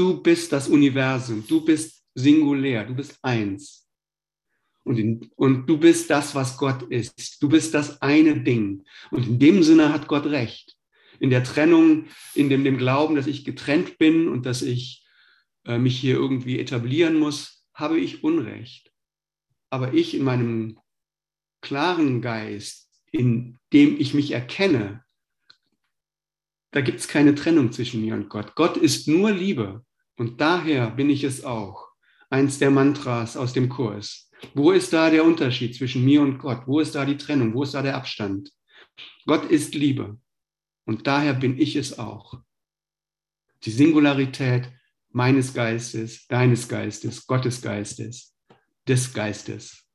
du 0.00 0.22
bist 0.22 0.50
das 0.50 0.66
Universum. 0.68 1.44
Du 1.46 1.62
bist 1.62 2.02
singulär. 2.14 2.84
Du 2.84 2.94
bist 2.94 3.18
eins. 3.22 3.86
Und, 4.82 4.98
in, 4.98 5.30
und 5.36 5.66
du 5.66 5.76
bist 5.76 6.08
das, 6.08 6.34
was 6.34 6.56
Gott 6.56 6.82
ist. 6.84 7.42
Du 7.42 7.50
bist 7.50 7.74
das 7.74 8.00
eine 8.00 8.40
Ding. 8.40 8.82
Und 9.10 9.26
in 9.26 9.38
dem 9.38 9.62
Sinne 9.62 9.92
hat 9.92 10.08
Gott 10.08 10.24
recht. 10.24 10.74
In 11.18 11.28
der 11.28 11.44
Trennung, 11.44 12.06
in 12.34 12.48
dem, 12.48 12.64
dem 12.64 12.78
Glauben, 12.78 13.14
dass 13.14 13.26
ich 13.26 13.44
getrennt 13.44 13.98
bin 13.98 14.26
und 14.28 14.46
dass 14.46 14.62
ich 14.62 15.06
äh, 15.66 15.76
mich 15.76 16.00
hier 16.00 16.14
irgendwie 16.14 16.58
etablieren 16.58 17.18
muss, 17.18 17.66
habe 17.74 18.00
ich 18.00 18.24
Unrecht. 18.24 18.90
Aber 19.68 19.92
ich 19.92 20.14
in 20.14 20.24
meinem 20.24 20.78
klaren 21.60 22.22
Geist, 22.22 22.88
in 23.12 23.58
dem 23.74 24.00
ich 24.00 24.14
mich 24.14 24.30
erkenne, 24.30 25.04
da 26.70 26.80
gibt 26.80 27.00
es 27.00 27.08
keine 27.08 27.34
Trennung 27.34 27.70
zwischen 27.70 28.00
mir 28.00 28.14
und 28.14 28.30
Gott. 28.30 28.54
Gott 28.54 28.78
ist 28.78 29.08
nur 29.08 29.30
Liebe 29.30 29.84
und 30.20 30.38
daher 30.38 30.90
bin 30.90 31.08
ich 31.08 31.24
es 31.24 31.44
auch. 31.44 31.88
Eins 32.28 32.58
der 32.58 32.70
Mantras 32.70 33.38
aus 33.38 33.54
dem 33.54 33.70
Kurs. 33.70 34.30
Wo 34.52 34.70
ist 34.70 34.92
da 34.92 35.08
der 35.08 35.24
Unterschied 35.24 35.74
zwischen 35.74 36.04
mir 36.04 36.20
und 36.20 36.36
Gott? 36.36 36.64
Wo 36.66 36.78
ist 36.78 36.94
da 36.94 37.06
die 37.06 37.16
Trennung? 37.16 37.54
Wo 37.54 37.62
ist 37.62 37.72
da 37.72 37.80
der 37.80 37.96
Abstand? 37.96 38.52
Gott 39.24 39.50
ist 39.50 39.74
Liebe 39.74 40.18
und 40.84 41.06
daher 41.06 41.32
bin 41.32 41.58
ich 41.58 41.74
es 41.74 41.98
auch. 41.98 42.38
Die 43.64 43.70
Singularität 43.70 44.70
meines 45.08 45.54
Geistes, 45.54 46.26
deines 46.26 46.68
Geistes, 46.68 47.26
Gottes 47.26 47.62
Geistes, 47.62 48.36
des 48.86 49.14
Geistes. 49.14 49.86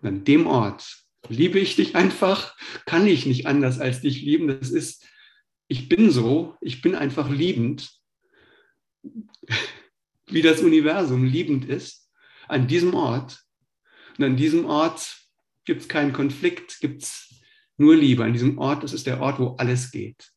Und 0.00 0.08
an 0.08 0.24
dem 0.24 0.46
Ort 0.46 0.96
liebe 1.28 1.58
ich 1.58 1.74
dich 1.74 1.96
einfach, 1.96 2.56
kann 2.86 3.08
ich 3.08 3.26
nicht 3.26 3.48
anders 3.48 3.80
als 3.80 4.00
dich 4.00 4.22
lieben. 4.22 4.46
Das 4.46 4.70
ist, 4.70 5.04
ich 5.66 5.88
bin 5.88 6.12
so, 6.12 6.54
ich 6.60 6.82
bin 6.82 6.94
einfach 6.94 7.28
liebend, 7.28 8.01
wie 10.26 10.42
das 10.42 10.60
Universum 10.60 11.24
liebend 11.24 11.68
ist, 11.68 12.08
an 12.48 12.66
diesem 12.66 12.94
Ort. 12.94 13.42
Und 14.18 14.24
an 14.24 14.36
diesem 14.36 14.64
Ort 14.66 15.16
gibt 15.64 15.82
es 15.82 15.88
keinen 15.88 16.12
Konflikt, 16.12 16.80
gibt 16.80 17.02
es 17.02 17.40
nur 17.76 17.96
Liebe. 17.96 18.24
An 18.24 18.32
diesem 18.32 18.58
Ort, 18.58 18.82
das 18.82 18.92
ist 18.92 19.06
der 19.06 19.20
Ort, 19.20 19.38
wo 19.38 19.56
alles 19.56 19.90
geht. 19.90 20.30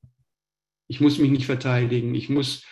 Ich 0.87 1.01
muss 1.01 1.17
mich 1.17 1.31
nicht 1.31 1.45
verteidigen, 1.45 2.13
ich 2.13 2.29
muss 2.29 2.63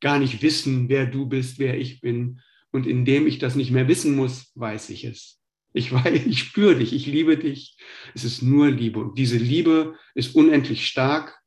gar 0.00 0.18
nicht 0.18 0.42
wissen, 0.42 0.88
wer 0.88 1.06
du 1.06 1.26
bist, 1.26 1.58
wer 1.58 1.78
ich 1.78 2.00
bin. 2.00 2.40
Und 2.70 2.86
indem 2.86 3.26
ich 3.26 3.38
das 3.38 3.54
nicht 3.54 3.70
mehr 3.70 3.88
wissen 3.88 4.16
muss, 4.16 4.50
weiß 4.54 4.90
ich 4.90 5.04
es. 5.04 5.40
Ich 5.72 5.92
weiß, 5.92 6.26
ich 6.26 6.38
spüre 6.40 6.76
dich, 6.76 6.92
ich 6.92 7.06
liebe 7.06 7.36
dich. 7.36 7.76
Es 8.14 8.24
ist 8.24 8.42
nur 8.42 8.70
Liebe. 8.70 9.00
Und 9.00 9.18
diese 9.18 9.38
Liebe 9.38 9.96
ist 10.14 10.34
unendlich 10.34 10.86
stark. 10.86 11.38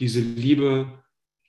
Diese 0.00 0.20
Liebe 0.20 1.03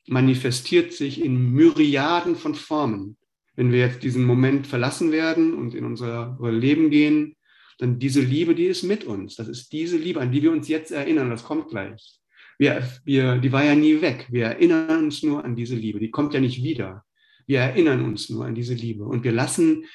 manifestiert 0.07 0.93
sich 0.93 1.23
in 1.23 1.51
Myriaden 1.51 2.35
von 2.35 2.55
Formen. 2.55 3.17
Wenn 3.55 3.71
wir 3.71 3.79
jetzt 3.79 4.03
diesen 4.03 4.25
Moment 4.25 4.67
verlassen 4.67 5.11
werden 5.11 5.53
und 5.53 5.73
in 5.73 5.85
unser 5.85 6.37
Leben 6.41 6.89
gehen, 6.89 7.35
dann 7.77 7.99
diese 7.99 8.21
Liebe, 8.21 8.55
die 8.55 8.65
ist 8.65 8.83
mit 8.83 9.03
uns. 9.03 9.35
Das 9.35 9.47
ist 9.47 9.71
diese 9.71 9.97
Liebe, 9.97 10.21
an 10.21 10.31
die 10.31 10.41
wir 10.41 10.51
uns 10.51 10.67
jetzt 10.67 10.91
erinnern. 10.91 11.29
Das 11.29 11.43
kommt 11.43 11.69
gleich. 11.69 12.19
Wir, 12.57 12.87
wir, 13.03 13.37
die 13.37 13.51
war 13.51 13.65
ja 13.65 13.75
nie 13.75 14.01
weg. 14.01 14.27
Wir 14.29 14.45
erinnern 14.45 15.05
uns 15.05 15.23
nur 15.23 15.43
an 15.43 15.55
diese 15.55 15.75
Liebe. 15.75 15.99
Die 15.99 16.11
kommt 16.11 16.33
ja 16.33 16.39
nicht 16.39 16.63
wieder. 16.63 17.03
Wir 17.47 17.59
erinnern 17.59 18.03
uns 18.03 18.29
nur 18.29 18.45
an 18.45 18.55
diese 18.55 18.73
Liebe. 18.73 19.03
Und 19.03 19.23
wir 19.23 19.33
lassen 19.33 19.85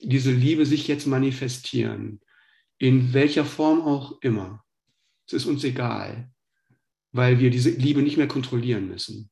diese 0.00 0.32
Liebe 0.32 0.64
sich 0.64 0.88
jetzt 0.88 1.06
manifestieren. 1.06 2.20
In 2.78 3.12
welcher 3.12 3.44
Form 3.44 3.82
auch 3.82 4.20
immer. 4.22 4.64
Es 5.26 5.34
ist 5.34 5.46
uns 5.46 5.62
egal, 5.64 6.30
weil 7.12 7.38
wir 7.38 7.50
diese 7.50 7.70
Liebe 7.70 8.02
nicht 8.02 8.16
mehr 8.16 8.28
kontrollieren 8.28 8.88
müssen. 8.88 9.30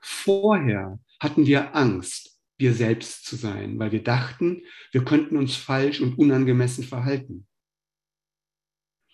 Vorher 0.00 0.98
hatten 1.20 1.46
wir 1.46 1.74
Angst, 1.74 2.38
wir 2.58 2.74
selbst 2.74 3.24
zu 3.24 3.36
sein, 3.36 3.78
weil 3.78 3.92
wir 3.92 4.02
dachten, 4.02 4.62
wir 4.92 5.04
könnten 5.04 5.36
uns 5.36 5.56
falsch 5.56 6.00
und 6.00 6.18
unangemessen 6.18 6.84
verhalten. 6.84 7.46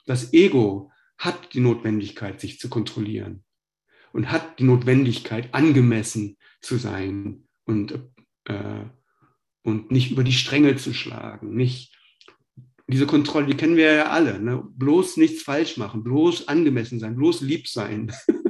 Das 0.06 0.32
Ego 0.32 0.90
hat 1.18 1.54
die 1.54 1.60
Notwendigkeit, 1.60 2.40
sich 2.40 2.58
zu 2.58 2.68
kontrollieren 2.68 3.44
und 4.12 4.30
hat 4.30 4.58
die 4.58 4.64
Notwendigkeit, 4.64 5.52
angemessen 5.54 6.36
zu 6.60 6.76
sein 6.76 7.48
und, 7.64 7.98
äh, 8.44 8.84
und 9.62 9.90
nicht 9.90 10.10
über 10.10 10.24
die 10.24 10.32
Stränge 10.32 10.76
zu 10.76 10.94
schlagen. 10.94 11.54
Nicht 11.54 11.94
diese 12.86 13.06
Kontrolle, 13.06 13.46
die 13.46 13.56
kennen 13.56 13.76
wir 13.76 13.92
ja 13.92 14.10
alle. 14.10 14.40
Ne? 14.40 14.62
Bloß 14.76 15.16
nichts 15.16 15.42
falsch 15.42 15.76
machen, 15.76 16.04
bloß 16.04 16.48
angemessen 16.48 17.00
sein, 17.00 17.16
bloß 17.16 17.40
lieb 17.40 17.68
sein. 17.68 18.12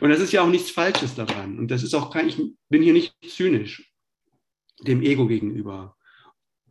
und 0.00 0.10
das 0.10 0.20
ist 0.20 0.32
ja 0.32 0.42
auch 0.42 0.48
nichts 0.48 0.70
Falsches 0.70 1.14
daran. 1.14 1.58
Und 1.58 1.70
das 1.70 1.82
ist 1.82 1.94
auch 1.94 2.10
kein, 2.10 2.28
ich 2.28 2.36
bin 2.68 2.82
hier 2.82 2.92
nicht 2.92 3.14
zynisch 3.26 3.92
dem 4.80 5.02
Ego 5.02 5.26
gegenüber. 5.26 5.96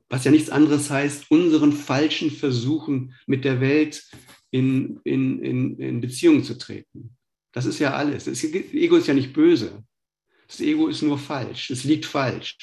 Was 0.09 0.23
ja 0.23 0.31
nichts 0.31 0.49
anderes 0.49 0.89
heißt, 0.89 1.29
unseren 1.29 1.71
falschen 1.71 2.31
Versuchen 2.31 3.13
mit 3.27 3.45
der 3.45 3.61
Welt 3.61 4.03
in, 4.49 4.99
in, 5.03 5.43
in, 5.43 5.77
in 5.77 6.01
Beziehung 6.01 6.43
zu 6.43 6.57
treten. 6.57 7.15
Das 7.51 7.65
ist 7.65 7.79
ja 7.79 7.93
alles. 7.93 8.25
Das 8.25 8.43
Ego 8.43 8.95
ist 8.95 9.07
ja 9.07 9.13
nicht 9.13 9.33
böse. 9.33 9.83
Das 10.47 10.61
Ego 10.61 10.87
ist 10.87 11.03
nur 11.03 11.19
falsch. 11.19 11.69
Es 11.69 11.83
liegt 11.83 12.05
falsch. 12.05 12.57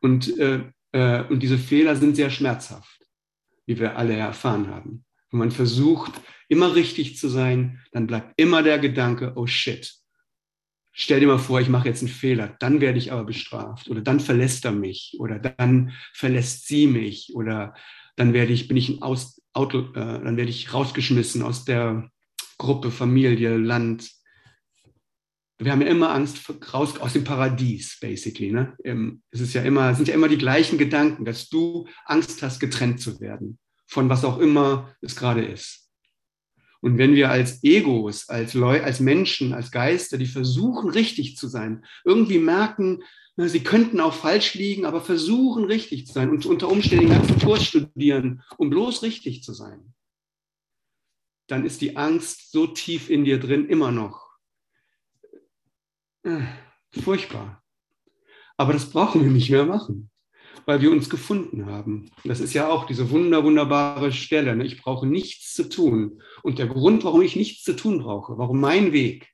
Und, 0.00 0.36
äh, 0.38 0.64
äh, 0.92 1.22
und 1.24 1.40
diese 1.40 1.58
Fehler 1.58 1.94
sind 1.94 2.16
sehr 2.16 2.30
schmerzhaft, 2.30 3.00
wie 3.66 3.78
wir 3.78 3.96
alle 3.96 4.14
erfahren 4.14 4.68
haben. 4.68 5.04
Wenn 5.30 5.38
man 5.38 5.50
versucht, 5.52 6.12
immer 6.48 6.74
richtig 6.74 7.16
zu 7.16 7.28
sein, 7.28 7.80
dann 7.92 8.06
bleibt 8.06 8.32
immer 8.36 8.62
der 8.62 8.78
Gedanke, 8.78 9.32
oh 9.36 9.46
shit, 9.46 9.94
stell 10.98 11.20
dir 11.20 11.28
mal 11.28 11.38
vor, 11.38 11.60
ich 11.60 11.68
mache 11.68 11.88
jetzt 11.88 12.02
einen 12.02 12.10
Fehler, 12.10 12.56
dann 12.58 12.80
werde 12.80 12.98
ich 12.98 13.12
aber 13.12 13.24
bestraft 13.24 13.88
oder 13.88 14.00
dann 14.00 14.20
verlässt 14.20 14.64
er 14.64 14.72
mich 14.72 15.16
oder 15.18 15.38
dann 15.38 15.92
verlässt 16.12 16.66
sie 16.66 16.86
mich 16.86 17.32
oder 17.34 17.74
dann 18.16 18.32
werde 18.32 18.52
ich, 18.52 18.66
bin 18.66 18.76
ich 18.76 18.88
ein 18.88 19.02
Aus, 19.02 19.40
Auto, 19.52 19.92
äh, 19.92 19.94
dann 19.94 20.36
werde 20.36 20.50
ich 20.50 20.74
rausgeschmissen 20.74 21.42
aus 21.42 21.64
der 21.64 22.10
Gruppe, 22.58 22.90
Familie, 22.90 23.56
Land. 23.56 24.10
Wir 25.58 25.70
haben 25.70 25.82
ja 25.82 25.88
immer 25.88 26.10
Angst 26.10 26.40
raus 26.72 26.98
aus 26.98 27.12
dem 27.12 27.24
Paradies, 27.24 27.98
basically. 28.00 28.50
Ne? 28.50 28.76
Ähm, 28.84 29.22
es 29.30 29.40
ist 29.40 29.54
ja 29.54 29.62
immer, 29.62 29.94
sind 29.94 30.08
ja 30.08 30.14
immer 30.14 30.28
die 30.28 30.38
gleichen 30.38 30.78
Gedanken, 30.78 31.24
dass 31.24 31.48
du 31.48 31.86
Angst 32.06 32.42
hast, 32.42 32.58
getrennt 32.58 33.00
zu 33.00 33.20
werden 33.20 33.58
von 33.88 34.08
was 34.08 34.24
auch 34.24 34.38
immer 34.38 34.94
es 35.00 35.16
gerade 35.16 35.44
ist. 35.44 35.87
Und 36.80 36.98
wenn 36.98 37.14
wir 37.14 37.30
als 37.30 37.62
Egos, 37.64 38.28
als 38.28 38.54
Leute, 38.54 38.84
als 38.84 39.00
Menschen, 39.00 39.52
als 39.52 39.70
Geister, 39.70 40.16
die 40.16 40.26
versuchen, 40.26 40.90
richtig 40.90 41.36
zu 41.36 41.48
sein, 41.48 41.84
irgendwie 42.04 42.38
merken, 42.38 43.02
Sie 43.46 43.62
könnten 43.62 44.00
auch 44.00 44.14
falsch 44.14 44.54
liegen, 44.54 44.84
aber 44.84 45.00
versuchen 45.00 45.64
richtig 45.64 46.08
zu 46.08 46.12
sein 46.12 46.30
und 46.30 46.44
unter 46.44 46.68
Umständen 46.68 47.06
den 47.06 47.14
ganzen 47.14 47.38
Kurs 47.38 47.64
studieren, 47.64 48.42
um 48.56 48.68
bloß 48.68 49.04
richtig 49.04 49.44
zu 49.44 49.52
sein. 49.52 49.94
Dann 51.46 51.64
ist 51.64 51.80
die 51.80 51.96
Angst 51.96 52.50
so 52.50 52.66
tief 52.66 53.08
in 53.08 53.24
dir 53.24 53.38
drin 53.38 53.68
immer 53.68 53.92
noch. 53.92 54.28
Äh, 56.24 56.42
furchtbar. 56.90 57.62
Aber 58.56 58.72
das 58.72 58.90
brauchen 58.90 59.22
wir 59.22 59.30
nicht 59.30 59.50
mehr 59.50 59.66
machen, 59.66 60.10
weil 60.68 60.82
wir 60.82 60.90
uns 60.90 61.08
gefunden 61.08 61.64
haben. 61.64 62.10
Das 62.24 62.40
ist 62.40 62.52
ja 62.52 62.68
auch 62.68 62.84
diese 62.84 63.08
wunder, 63.08 63.42
wunderbare 63.42 64.12
Stelle. 64.12 64.54
Ne? 64.54 64.66
Ich 64.66 64.82
brauche 64.82 65.06
nichts 65.06 65.54
zu 65.54 65.66
tun. 65.70 66.20
Und 66.42 66.58
der 66.58 66.66
Grund, 66.66 67.04
warum 67.04 67.22
ich 67.22 67.36
nichts 67.36 67.62
zu 67.62 67.74
tun 67.74 68.00
brauche, 68.00 68.36
warum 68.36 68.60
mein 68.60 68.92
Weg 68.92 69.32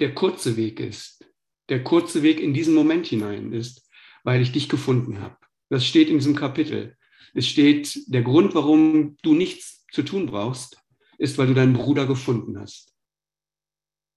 der 0.00 0.12
kurze 0.12 0.56
Weg 0.56 0.80
ist, 0.80 1.24
der 1.68 1.84
kurze 1.84 2.24
Weg 2.24 2.40
in 2.40 2.52
diesen 2.52 2.74
Moment 2.74 3.06
hinein 3.06 3.52
ist, 3.52 3.88
weil 4.24 4.42
ich 4.42 4.50
dich 4.50 4.68
gefunden 4.68 5.20
habe. 5.20 5.36
Das 5.68 5.86
steht 5.86 6.08
in 6.08 6.18
diesem 6.18 6.34
Kapitel. 6.34 6.96
Es 7.32 7.46
steht, 7.46 8.12
der 8.12 8.22
Grund, 8.22 8.56
warum 8.56 9.16
du 9.22 9.34
nichts 9.34 9.86
zu 9.92 10.02
tun 10.02 10.26
brauchst, 10.26 10.82
ist, 11.16 11.38
weil 11.38 11.46
du 11.46 11.54
deinen 11.54 11.74
Bruder 11.74 12.08
gefunden 12.08 12.58
hast. 12.58 12.92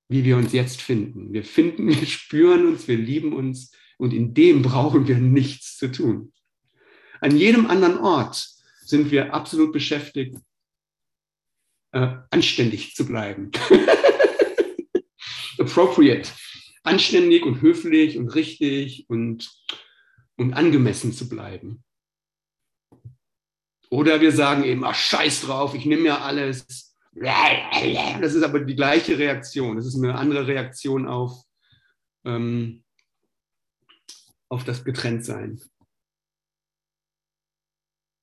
Wie 0.09 0.23
wir 0.23 0.35
uns 0.35 0.51
jetzt 0.51 0.81
finden. 0.81 1.31
Wir 1.31 1.43
finden, 1.43 1.87
wir 1.89 2.07
spüren 2.07 2.65
uns, 2.65 2.87
wir 2.87 2.97
lieben 2.97 3.33
uns 3.33 3.71
und 3.97 4.13
in 4.13 4.33
dem 4.33 4.61
brauchen 4.61 5.07
wir 5.07 5.17
nichts 5.17 5.77
zu 5.77 5.91
tun. 5.91 6.33
An 7.19 7.35
jedem 7.35 7.67
anderen 7.67 7.97
Ort 7.97 8.47
sind 8.81 9.11
wir 9.11 9.33
absolut 9.33 9.73
beschäftigt, 9.73 10.37
äh, 11.91 12.15
anständig 12.29 12.95
zu 12.95 13.05
bleiben. 13.05 13.51
Appropriate 15.59 16.29
anständig 16.87 17.45
und 17.45 17.61
höflich 17.61 18.17
und 18.17 18.29
richtig 18.29 19.05
und, 19.09 19.51
und 20.37 20.53
angemessen 20.53 21.11
zu 21.11 21.27
bleiben. 21.27 21.83
Oder 23.89 24.21
wir 24.21 24.31
sagen 24.31 24.63
eben, 24.63 24.83
ach 24.83 24.95
scheiß 24.95 25.41
drauf, 25.41 25.75
ich 25.75 25.85
nehme 25.85 26.05
ja 26.05 26.19
alles. 26.19 26.95
Das 28.21 28.33
ist 28.33 28.43
aber 28.43 28.59
die 28.61 28.75
gleiche 28.75 29.17
Reaktion. 29.17 29.75
Das 29.75 29.85
ist 29.85 29.95
eine 29.95 30.15
andere 30.15 30.47
Reaktion 30.47 31.07
auf, 31.07 31.43
ähm, 32.25 32.83
auf 34.49 34.63
das 34.63 34.83
Getrenntsein. 34.83 35.61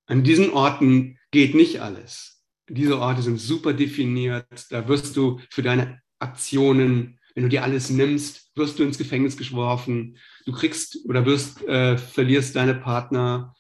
An 0.06 0.22
diesen 0.22 0.50
Orten 0.50 1.18
geht 1.30 1.54
nicht 1.54 1.80
alles. 1.80 2.42
Diese 2.68 2.98
Orte 2.98 3.22
sind 3.22 3.38
super 3.38 3.72
definiert. 3.72 4.46
Da 4.70 4.88
wirst 4.88 5.16
du 5.16 5.40
für 5.50 5.62
deine 5.62 6.02
Aktionen 6.18 7.18
wenn 7.34 7.42
du 7.42 7.48
dir 7.48 7.64
alles 7.64 7.90
nimmst, 7.90 8.50
wirst 8.54 8.78
du 8.78 8.84
ins 8.84 8.98
Gefängnis 8.98 9.36
geschworfen, 9.36 10.18
du 10.46 10.52
kriegst 10.52 10.98
oder 11.06 11.26
wirst, 11.26 11.62
äh, 11.62 11.98
verlierst 11.98 12.54
deine 12.54 12.74
Partner. 12.74 13.54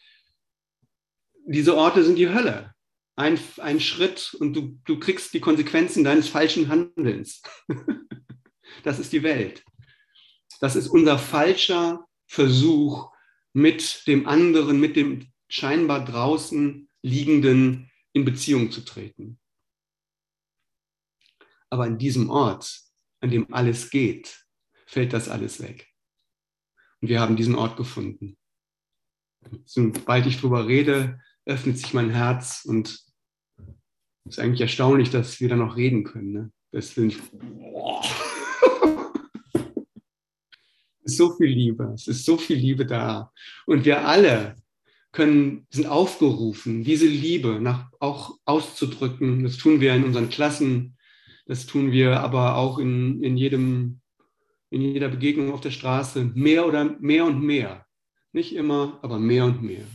Diese 1.46 1.76
Orte 1.76 2.04
sind 2.04 2.16
die 2.16 2.32
Hölle. 2.32 2.72
Ein, 3.16 3.38
ein 3.58 3.80
Schritt 3.80 4.34
und 4.40 4.54
du, 4.54 4.78
du 4.84 4.98
kriegst 4.98 5.34
die 5.34 5.40
Konsequenzen 5.40 6.04
deines 6.04 6.28
falschen 6.28 6.68
Handelns. 6.68 7.42
das 8.84 8.98
ist 8.98 9.12
die 9.12 9.22
Welt. 9.22 9.64
Das 10.60 10.76
ist 10.76 10.88
unser 10.88 11.18
falscher 11.18 12.06
Versuch, 12.26 13.12
mit 13.52 14.06
dem 14.06 14.26
anderen, 14.26 14.80
mit 14.80 14.96
dem 14.96 15.32
scheinbar 15.48 16.04
draußen 16.04 16.88
liegenden 17.02 17.90
in 18.12 18.24
Beziehung 18.24 18.70
zu 18.70 18.84
treten. 18.84 19.38
Aber 21.70 21.86
in 21.86 21.98
diesem 21.98 22.30
Ort 22.30 22.82
an 23.20 23.30
dem 23.30 23.52
alles 23.52 23.90
geht, 23.90 24.46
fällt 24.86 25.12
das 25.12 25.28
alles 25.28 25.62
weg. 25.62 25.88
Und 27.00 27.08
wir 27.08 27.20
haben 27.20 27.36
diesen 27.36 27.54
Ort 27.54 27.76
gefunden. 27.76 28.36
Sobald 29.64 30.26
ich 30.26 30.36
darüber 30.36 30.66
rede, 30.66 31.20
öffnet 31.46 31.78
sich 31.78 31.94
mein 31.94 32.10
Herz 32.10 32.64
und 32.64 33.04
es 34.26 34.36
ist 34.36 34.38
eigentlich 34.38 34.62
erstaunlich, 34.62 35.10
dass 35.10 35.40
wir 35.40 35.48
da 35.48 35.56
noch 35.56 35.76
reden 35.76 36.04
können. 36.04 36.32
Ne? 36.32 36.52
Das 36.72 36.94
sind 36.94 37.12
es 37.12 38.33
ist 41.04 41.16
so 41.16 41.34
viel 41.36 41.48
Liebe, 41.48 41.92
es 41.94 42.08
ist 42.08 42.24
so 42.24 42.36
viel 42.36 42.56
Liebe 42.56 42.86
da. 42.86 43.32
Und 43.66 43.84
wir 43.84 44.06
alle 44.06 44.56
können, 45.12 45.66
sind 45.70 45.86
aufgerufen, 45.86 46.84
diese 46.84 47.06
Liebe 47.06 47.60
nach, 47.60 47.88
auch 48.00 48.36
auszudrücken. 48.44 49.44
Das 49.44 49.56
tun 49.56 49.80
wir 49.80 49.94
in 49.94 50.04
unseren 50.04 50.28
Klassen, 50.28 50.96
das 51.46 51.66
tun 51.66 51.92
wir 51.92 52.20
aber 52.20 52.56
auch 52.56 52.78
in, 52.78 53.22
in, 53.22 53.36
jedem, 53.36 54.00
in 54.70 54.82
jeder 54.82 55.08
Begegnung 55.08 55.52
auf 55.52 55.60
der 55.60 55.70
Straße. 55.70 56.32
Mehr 56.34 56.66
oder 56.66 56.96
mehr 57.00 57.24
und 57.24 57.42
mehr. 57.42 57.86
Nicht 58.32 58.54
immer, 58.54 58.98
aber 59.02 59.18
mehr 59.18 59.44
und 59.44 59.62
mehr. 59.62 59.86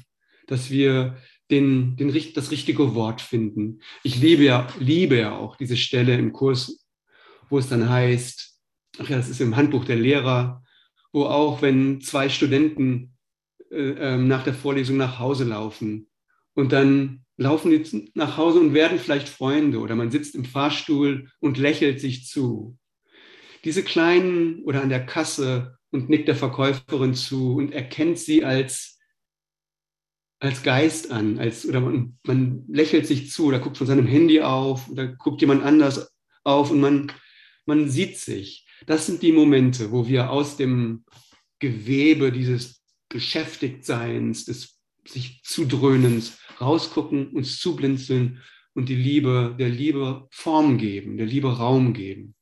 Dass 0.47 0.71
wir 0.71 1.17
den, 1.51 1.97
den, 1.97 2.13
das 2.33 2.51
richtige 2.51 2.95
Wort 2.95 3.21
finden. 3.21 3.81
Ich 4.03 4.17
liebe 4.21 4.43
ja, 4.43 4.67
liebe 4.79 5.17
ja 5.17 5.35
auch 5.35 5.57
diese 5.57 5.77
Stelle 5.77 6.15
im 6.17 6.31
Kurs, 6.31 6.85
wo 7.49 7.57
es 7.57 7.67
dann 7.67 7.89
heißt, 7.89 8.57
ach 8.99 9.09
ja, 9.09 9.17
das 9.17 9.29
ist 9.29 9.41
im 9.41 9.55
Handbuch 9.55 9.83
der 9.85 9.95
Lehrer, 9.95 10.63
wo 11.11 11.25
auch 11.25 11.61
wenn 11.61 12.01
zwei 12.01 12.29
Studenten 12.29 13.17
äh, 13.71 13.75
ähm, 13.75 14.27
nach 14.27 14.43
der 14.43 14.53
Vorlesung 14.53 14.97
nach 14.97 15.19
Hause 15.19 15.43
laufen 15.43 16.07
und 16.53 16.71
dann 16.71 17.25
laufen 17.37 17.71
die 17.71 18.11
nach 18.15 18.37
Hause 18.37 18.59
und 18.59 18.73
werden 18.73 18.99
vielleicht 18.99 19.29
Freunde 19.29 19.79
oder 19.79 19.95
man 19.95 20.11
sitzt 20.11 20.35
im 20.35 20.45
Fahrstuhl 20.45 21.29
und 21.39 21.57
lächelt 21.57 22.01
sich 22.01 22.27
zu. 22.27 22.77
Diese 23.63 23.83
kleinen 23.83 24.63
oder 24.63 24.81
an 24.81 24.89
der 24.89 25.05
Kasse 25.05 25.77
und 25.91 26.09
nickt 26.09 26.27
der 26.27 26.35
Verkäuferin 26.35 27.13
zu 27.13 27.55
und 27.55 27.71
erkennt 27.71 28.19
sie 28.19 28.43
als, 28.43 28.99
als 30.39 30.63
Geist 30.63 31.11
an, 31.11 31.39
als, 31.39 31.65
oder 31.65 31.79
man, 31.79 32.17
man 32.23 32.65
lächelt 32.67 33.07
sich 33.07 33.31
zu 33.31 33.45
oder 33.45 33.59
guckt 33.59 33.77
von 33.77 33.87
seinem 33.87 34.05
Handy 34.05 34.41
auf 34.41 34.89
oder 34.89 35.07
guckt 35.07 35.41
jemand 35.41 35.63
anders 35.63 36.13
auf 36.43 36.71
und 36.71 36.81
man, 36.81 37.11
man 37.65 37.89
sieht 37.89 38.17
sich. 38.17 38.65
Das 38.85 39.05
sind 39.05 39.21
die 39.21 39.31
Momente, 39.31 39.91
wo 39.91 40.07
wir 40.07 40.29
aus 40.29 40.57
dem 40.57 41.03
Gewebe 41.59 42.31
dieses 42.31 42.81
Beschäftigtseins, 43.09 44.45
des 44.45 44.79
sich 45.07 45.41
Zudröhnens 45.43 46.37
rausgucken, 46.61 47.29
uns 47.31 47.59
zublinzeln 47.59 48.41
und 48.73 48.89
die 48.89 48.95
Liebe, 48.95 49.55
der 49.57 49.69
Liebe 49.69 50.27
Form 50.31 50.77
geben, 50.77 51.17
der 51.17 51.25
Liebe 51.25 51.57
Raum 51.57 51.93
geben. 51.93 52.35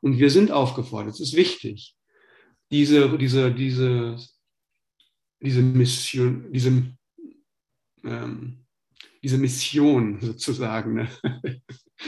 Und 0.00 0.18
wir 0.18 0.30
sind 0.30 0.50
aufgefordert, 0.50 1.14
es 1.14 1.20
ist 1.20 1.36
wichtig, 1.36 1.96
diese, 2.70 3.16
diese, 3.18 3.52
diese, 3.52 4.16
diese 5.40 5.62
Mission, 5.62 6.52
diese, 6.52 6.96
ähm, 8.04 8.66
diese 9.22 9.38
Mission 9.38 10.20
sozusagen. 10.20 10.94
Ne? 10.94 11.08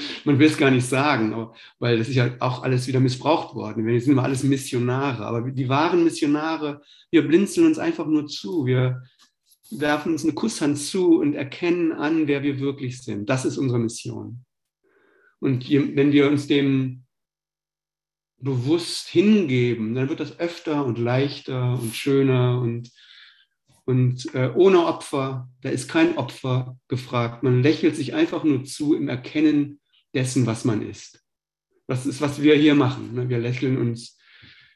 Man 0.25 0.39
will 0.39 0.47
es 0.47 0.57
gar 0.57 0.71
nicht 0.71 0.87
sagen, 0.87 1.33
aber, 1.33 1.55
weil 1.79 1.99
das 1.99 2.09
ist 2.09 2.17
ja 2.17 2.31
auch 2.41 2.63
alles 2.63 2.87
wieder 2.87 3.01
missbraucht 3.01 3.55
worden. 3.55 3.87
Wir 3.87 4.01
sind 4.01 4.13
immer 4.13 4.25
alles 4.25 4.43
Missionare, 4.43 5.27
aber 5.27 5.51
die 5.51 5.69
wahren 5.69 6.05
Missionare, 6.05 6.83
wir 7.11 7.27
blinzeln 7.27 7.67
uns 7.67 7.79
einfach 7.79 8.07
nur 8.07 8.27
zu. 8.27 8.67
Wir, 8.67 9.03
werfen 9.71 10.13
uns 10.13 10.25
eine 10.25 10.33
Kusshand 10.33 10.79
zu 10.79 11.19
und 11.19 11.35
erkennen 11.35 11.93
an, 11.93 12.27
wer 12.27 12.43
wir 12.43 12.61
wirklich 12.61 13.03
sind. 13.03 13.29
Das 13.29 13.45
ist 13.45 13.59
unsere 13.59 13.79
Mission. 13.79 14.45
Und 15.41 15.69
wenn 15.71 16.13
wir 16.13 16.29
uns 16.29 16.47
dem 16.47 17.05
bewusst 18.39 19.09
hingeben, 19.09 19.95
dann 19.95 20.09
wird 20.09 20.21
das 20.21 20.39
öfter 20.39 20.85
und 20.85 20.99
leichter 20.99 21.79
und 21.81 21.95
schöner 21.95 22.61
und, 22.61 22.91
und 23.85 24.35
äh, 24.35 24.51
ohne 24.55 24.87
Opfer. 24.87 25.49
Da 25.61 25.71
ist 25.71 25.89
kein 25.89 26.17
Opfer 26.17 26.79
gefragt. 26.89 27.43
Man 27.43 27.63
lächelt 27.63 27.97
sich 27.97 28.15
einfach 28.15 28.45
nur 28.45 28.65
zu 28.65 28.95
im 28.95 29.09
Erkennen 29.09 29.81
dessen, 30.19 30.47
was 30.47 30.65
man 30.65 30.83
ist. 30.83 31.25
Das 31.87 32.05
ist, 32.05 32.21
was 32.21 32.43
wir 32.43 32.57
hier 32.57 32.75
machen. 32.75 33.15
Ne? 33.15 33.29
Wir 33.29 33.39
lächeln 33.39 33.79
uns 33.79 34.19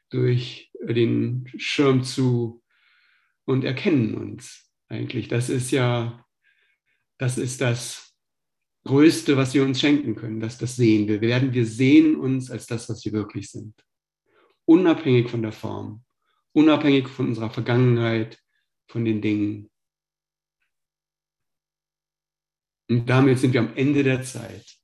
durch 0.09 0.71
den 0.81 1.51
Schirm 1.57 2.03
zu 2.03 2.63
und 3.43 3.65
erkennen 3.65 4.15
uns 4.15 4.71
eigentlich. 4.87 5.27
Das 5.27 5.49
ist 5.49 5.71
ja, 5.71 6.25
das 7.17 7.37
ist 7.37 7.59
das 7.59 8.15
Größte, 8.85 9.35
was 9.35 9.53
wir 9.53 9.63
uns 9.63 9.81
schenken 9.81 10.15
können, 10.15 10.39
dass 10.39 10.57
das 10.57 10.77
sehen. 10.77 11.09
Wir 11.09 11.19
werden, 11.19 11.53
wir 11.53 11.65
sehen 11.65 12.15
uns 12.15 12.49
als 12.49 12.65
das, 12.65 12.87
was 12.87 13.03
wir 13.03 13.11
wirklich 13.11 13.51
sind. 13.51 13.75
Unabhängig 14.63 15.29
von 15.29 15.41
der 15.41 15.51
Form, 15.51 16.05
unabhängig 16.53 17.09
von 17.09 17.27
unserer 17.27 17.49
Vergangenheit, 17.49 18.39
von 18.87 19.03
den 19.03 19.21
Dingen. 19.21 19.69
Und 22.89 23.09
damit 23.09 23.39
sind 23.39 23.53
wir 23.53 23.59
am 23.59 23.75
Ende 23.75 24.03
der 24.03 24.23
Zeit. 24.23 24.77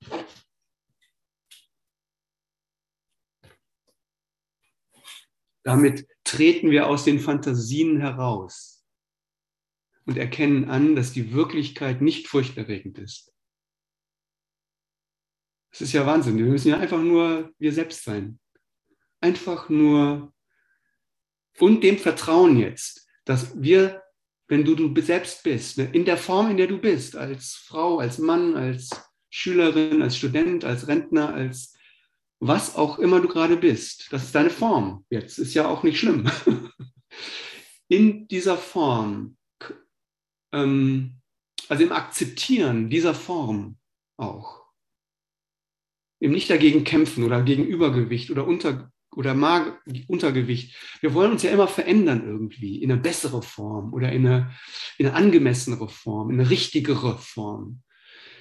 Damit 5.69 6.07
treten 6.23 6.71
wir 6.71 6.87
aus 6.87 7.03
den 7.03 7.19
Fantasien 7.19 7.99
heraus 7.99 8.83
und 10.05 10.17
erkennen 10.17 10.67
an, 10.67 10.95
dass 10.95 11.13
die 11.13 11.31
Wirklichkeit 11.31 12.01
nicht 12.01 12.27
furchterregend 12.27 12.97
ist. 12.97 13.31
Das 15.69 15.81
ist 15.81 15.93
ja 15.93 16.07
Wahnsinn. 16.07 16.39
Wir 16.39 16.45
müssen 16.45 16.69
ja 16.69 16.79
einfach 16.79 17.03
nur 17.03 17.53
wir 17.59 17.71
selbst 17.71 18.03
sein. 18.03 18.39
Einfach 19.21 19.69
nur 19.69 20.33
und 21.59 21.83
dem 21.83 21.99
Vertrauen 21.99 22.57
jetzt, 22.57 23.07
dass 23.25 23.61
wir, 23.61 24.01
wenn 24.47 24.65
du 24.65 24.73
du 24.73 24.99
selbst 25.03 25.43
bist, 25.43 25.77
ne, 25.77 25.87
in 25.93 26.03
der 26.03 26.17
Form, 26.17 26.49
in 26.49 26.57
der 26.57 26.65
du 26.65 26.79
bist, 26.79 27.15
als 27.15 27.53
Frau, 27.53 27.99
als 27.99 28.17
Mann, 28.17 28.55
als 28.55 28.89
Schülerin, 29.29 30.01
als 30.01 30.17
Student, 30.17 30.65
als 30.65 30.87
Rentner, 30.87 31.31
als 31.31 31.75
was 32.39 32.75
auch 32.75 32.99
immer 32.99 33.19
du 33.19 33.27
gerade 33.27 33.57
bist, 33.57 34.07
das 34.11 34.23
ist 34.23 34.35
deine 34.35 34.49
Form. 34.49 35.05
Jetzt 35.09 35.37
ist 35.37 35.53
ja 35.53 35.67
auch 35.67 35.83
nicht 35.83 35.99
schlimm. 35.99 36.29
In 37.89 38.27
dieser 38.27 38.57
Form, 38.57 39.37
ähm, 40.53 41.19
also 41.67 41.83
im 41.83 41.91
Akzeptieren 41.91 42.89
dieser 42.89 43.15
Form 43.15 43.77
auch, 44.17 44.63
im 46.19 46.31
nicht 46.31 46.49
dagegen 46.49 46.83
kämpfen 46.83 47.23
oder 47.23 47.41
gegen 47.41 47.65
Übergewicht 47.65 48.29
oder 48.29 48.45
unter, 48.45 48.91
oder 49.15 49.33
Mag 49.33 49.81
Untergewicht. 50.07 50.75
Wir 51.01 51.15
wollen 51.15 51.31
uns 51.31 51.41
ja 51.41 51.51
immer 51.51 51.67
verändern 51.67 52.23
irgendwie 52.25 52.81
in 52.81 52.91
eine 52.91 53.01
bessere 53.01 53.41
Form 53.41 53.91
oder 53.93 54.11
in 54.11 54.27
eine, 54.27 54.51
in 54.99 55.07
eine 55.07 55.15
angemessenere 55.15 55.89
Form, 55.89 56.29
in 56.29 56.39
eine 56.39 56.49
richtigere 56.49 57.17
Form, 57.17 57.81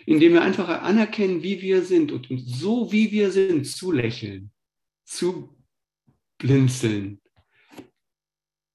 indem 0.08 0.34
wir 0.34 0.42
einfach 0.42 0.68
anerkennen, 0.82 1.42
wie 1.42 1.60
wir 1.60 1.82
sind 1.82 2.12
und, 2.12 2.28
so 2.46 2.92
wie 2.92 3.10
wir 3.12 3.30
sind, 3.30 3.66
zu 3.66 3.92
lächeln, 3.92 4.52
zu 5.04 5.56
blinzeln. 6.38 7.20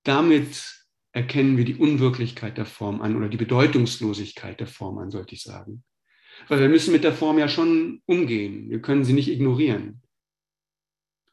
Damit 0.03 0.85
erkennen 1.11 1.57
wir 1.57 1.65
die 1.65 1.75
Unwirklichkeit 1.75 2.57
der 2.57 2.65
Form 2.65 3.01
an 3.01 3.15
oder 3.15 3.29
die 3.29 3.37
Bedeutungslosigkeit 3.37 4.59
der 4.59 4.67
Form 4.67 4.97
an, 4.97 5.11
sollte 5.11 5.35
ich 5.35 5.43
sagen. 5.43 5.83
Weil 6.47 6.59
wir 6.59 6.69
müssen 6.69 6.91
mit 6.91 7.03
der 7.03 7.13
Form 7.13 7.37
ja 7.37 7.47
schon 7.47 8.01
umgehen. 8.05 8.69
Wir 8.69 8.81
können 8.81 9.05
sie 9.05 9.13
nicht 9.13 9.29
ignorieren 9.29 10.03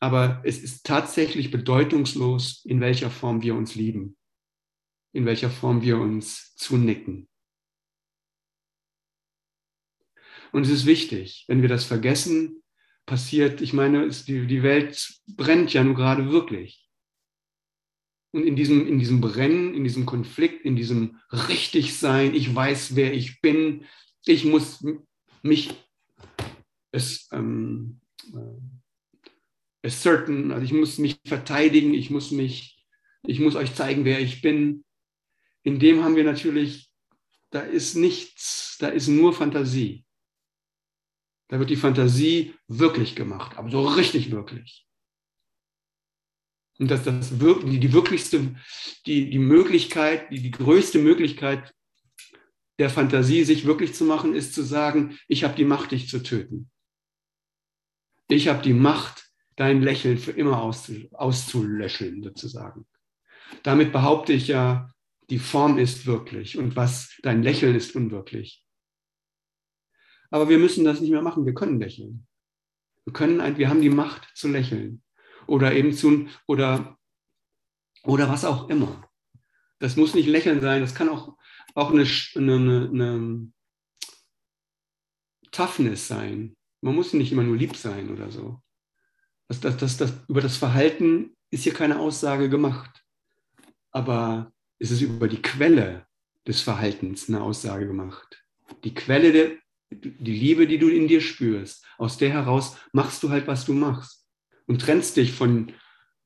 aber 0.01 0.41
es 0.45 0.63
ist 0.63 0.87
tatsächlich 0.87 1.51
bedeutungslos, 1.51 2.65
in 2.65 2.81
welcher 2.81 3.11
Form 3.11 3.43
wir 3.43 3.55
uns 3.55 3.75
lieben, 3.75 4.17
in 5.13 5.27
welcher 5.27 5.51
Form 5.51 5.83
wir 5.83 5.99
uns 5.99 6.57
zunicken. 6.57 7.29
Und 10.53 10.63
es 10.63 10.71
ist 10.71 10.87
wichtig, 10.87 11.45
wenn 11.49 11.63
wir 11.63 11.69
das 11.69 11.85
vergessen, 11.85 12.63
passiert, 13.07 13.61
ich 13.61 13.73
meine, 13.73 14.09
die, 14.09 14.47
die 14.47 14.63
Welt 14.63 15.21
brennt 15.27 15.73
ja 15.73 15.83
nun 15.83 15.95
gerade 15.95 16.31
wirklich. 16.31 16.89
Und 18.33 18.45
in 18.45 18.55
diesem, 18.55 18.87
in 18.87 18.99
diesem 18.99 19.21
Brennen, 19.21 19.75
in 19.75 19.83
diesem 19.83 20.07
Konflikt, 20.07 20.65
in 20.65 20.77
diesem 20.77 21.19
Richtigsein, 21.33 22.35
ich 22.35 22.55
weiß, 22.55 22.95
wer 22.95 23.13
ich 23.13 23.41
bin, 23.41 23.85
ich 24.25 24.45
muss 24.45 24.85
mich 25.43 25.75
es, 26.93 27.29
ähm, 27.33 28.01
äh, 28.33 29.87
asserten, 29.87 30.53
also 30.53 30.65
ich 30.65 30.73
muss 30.73 30.99
mich 30.99 31.19
verteidigen, 31.25 31.95
ich 31.95 32.11
muss 32.11 32.31
mich, 32.31 32.85
ich 33.25 33.41
muss 33.41 33.57
euch 33.57 33.75
zeigen, 33.75 34.05
wer 34.05 34.21
ich 34.21 34.43
bin. 34.43 34.85
In 35.63 35.79
dem 35.79 36.05
haben 36.05 36.17
wir 36.17 36.25
natürlich, 36.25 36.91
da 37.51 37.61
ist 37.61 37.97
nichts, 37.97 38.77
da 38.79 38.89
ist 38.89 39.09
nur 39.09 39.33
Fantasie. 39.33 40.05
Da 41.51 41.59
wird 41.59 41.71
die 41.71 41.77
Fantasie 41.77 42.55
wirklich 42.69 43.17
gemacht, 43.17 43.59
aber 43.59 43.71
so 43.71 43.85
richtig 43.85 44.31
wirklich. 44.31 44.87
Und 46.79 46.93
dass 46.93 47.03
das 47.03 47.31
die, 47.39 47.81
die 47.81 47.93
wirklichste, 47.93 48.55
die, 49.05 49.29
die 49.29 49.39
Möglichkeit, 49.41 50.31
die, 50.31 50.41
die 50.41 50.53
größte 50.53 51.01
Möglichkeit 51.01 51.75
der 52.79 52.89
Fantasie, 52.89 53.43
sich 53.43 53.67
wirklich 53.67 53.95
zu 53.95 54.05
machen, 54.05 54.35
ist 54.35 54.55
zu 54.55 54.63
sagen, 54.63 55.19
ich 55.27 55.43
habe 55.43 55.57
die 55.57 55.65
Macht, 55.65 55.91
dich 55.91 56.09
zu 56.09 56.23
töten. 56.23 56.71
Ich 58.29 58.47
habe 58.47 58.63
die 58.63 58.73
Macht, 58.73 59.29
dein 59.57 59.83
Lächeln 59.83 60.19
für 60.19 60.31
immer 60.31 60.63
auszulöscheln, 60.63 62.23
sozusagen. 62.23 62.87
Damit 63.65 63.93
behaupte 63.93 64.33
ich 64.33 64.47
ja, 64.47 64.89
die 65.31 65.41
Form 65.41 65.79
ist 65.79 66.07
wirklich 66.07 66.57
und 66.57 66.77
was 66.77 67.19
dein 67.23 67.43
Lächeln 67.43 67.75
ist 67.75 67.97
unwirklich. 67.97 68.65
Aber 70.31 70.49
wir 70.49 70.59
müssen 70.59 70.85
das 70.85 71.01
nicht 71.01 71.11
mehr 71.11 71.23
machen. 71.23 71.47
Wir 71.47 71.55
können 71.55 71.81
lächeln. 71.81 72.27
Wir 73.05 73.13
können, 73.13 73.59
wir 73.59 73.69
haben 73.69 73.83
die 73.83 73.91
Macht 73.91 74.31
zu 74.37 74.49
lächeln 74.49 75.03
oder 75.47 75.73
eben 75.75 75.93
zu 75.93 76.29
oder 76.47 76.99
oder 78.05 78.29
was 78.29 78.45
auch 78.45 78.69
immer. 78.69 79.09
Das 79.79 79.97
muss 79.97 80.15
nicht 80.15 80.29
lächeln 80.29 80.61
sein. 80.61 80.81
Das 80.81 80.95
kann 80.95 81.09
auch 81.09 81.37
auch 81.75 81.91
eine, 81.91 82.05
eine, 82.37 82.91
eine 82.93 83.53
Toughness 85.51 86.09
sein. 86.09 86.57
Man 86.81 86.95
muss 86.95 87.13
nicht 87.13 87.33
immer 87.33 87.43
nur 87.43 87.57
lieb 87.57 87.77
sein 87.77 88.11
oder 88.11 88.31
so. 88.31 88.63
Das, 89.49 89.61
das, 89.61 89.77
das, 89.77 89.97
das, 89.97 90.13
über 90.29 90.41
das 90.41 90.57
Verhalten 90.57 91.37
ist 91.51 91.65
hier 91.65 91.75
keine 91.75 91.99
Aussage 91.99 92.49
gemacht. 92.49 93.05
Aber 93.91 94.53
es 94.79 94.91
ist 94.91 95.01
über 95.01 95.29
die 95.29 95.43
Quelle 95.43 96.07
des 96.47 96.61
Verhaltens 96.61 97.29
eine 97.29 97.43
Aussage 97.43 97.87
gemacht. 97.87 98.45
Die 98.85 98.95
Quelle 98.95 99.33
der, 99.33 99.59
die 99.91 100.33
Liebe, 100.33 100.67
die 100.67 100.79
du 100.79 100.89
in 100.89 101.09
dir 101.09 101.21
spürst, 101.21 101.85
aus 101.99 102.17
der 102.19 102.31
heraus 102.31 102.77
machst 102.93 103.23
du 103.23 103.31
halt, 103.31 103.47
was 103.47 103.65
du 103.65 103.73
machst. 103.73 104.27
Und 104.67 104.81
trennst 104.81 105.17
dich 105.17 105.33
von 105.33 105.73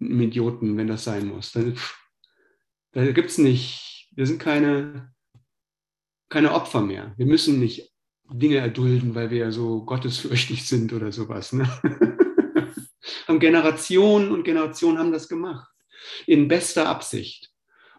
einem 0.01 0.21
Idioten, 0.21 0.77
wenn 0.77 0.87
das 0.87 1.05
sein 1.05 1.27
muss. 1.27 1.53
Da, 1.53 1.63
da 2.93 3.11
gibt 3.13 3.31
es 3.31 3.39
nicht, 3.39 4.09
wir 4.15 4.27
sind 4.27 4.39
keine, 4.39 5.13
keine 6.29 6.53
Opfer 6.53 6.83
mehr. 6.83 7.15
Wir 7.17 7.27
müssen 7.27 7.59
nicht 7.59 7.91
Dinge 8.31 8.57
erdulden, 8.57 9.15
weil 9.15 9.31
wir 9.31 9.39
ja 9.39 9.51
so 9.51 9.85
gottesfürchtig 9.85 10.67
sind 10.67 10.93
oder 10.93 11.11
sowas. 11.11 11.53
Ne? 11.53 11.69
haben 13.27 13.41
Generationen 13.41 14.31
und 14.31 14.45
Generationen 14.45 14.99
haben 14.99 15.13
das 15.13 15.29
gemacht. 15.29 15.69
In 16.27 16.49
bester 16.49 16.89
Absicht. 16.89 17.51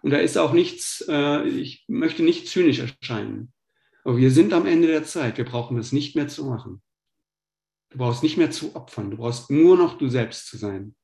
Und 0.01 0.11
da 0.11 0.17
ist 0.17 0.37
auch 0.37 0.53
nichts, 0.53 1.03
äh, 1.09 1.47
ich 1.47 1.85
möchte 1.87 2.21
nicht 2.21 2.47
zynisch 2.47 2.79
erscheinen. 2.79 3.51
Aber 4.05 4.17
wir 4.17 4.29
sind 4.29 4.53
am 4.53 4.67
Ende 4.67 4.87
der 4.87 5.03
Zeit. 5.03 5.37
Wir 5.37 5.45
brauchen 5.45 5.77
das 5.77 5.91
nicht 5.91 6.15
mehr 6.15 6.27
zu 6.27 6.45
machen. 6.45 6.81
Du 7.89 7.97
brauchst 7.97 8.21
nicht 8.21 8.37
mehr 8.37 8.51
zu 8.51 8.75
opfern. 8.75 9.09
Du 9.09 9.17
brauchst 9.17 9.49
nur 9.49 9.77
noch 9.77 9.97
du 9.97 10.09
selbst 10.09 10.47
zu 10.47 10.57
sein. 10.57 10.95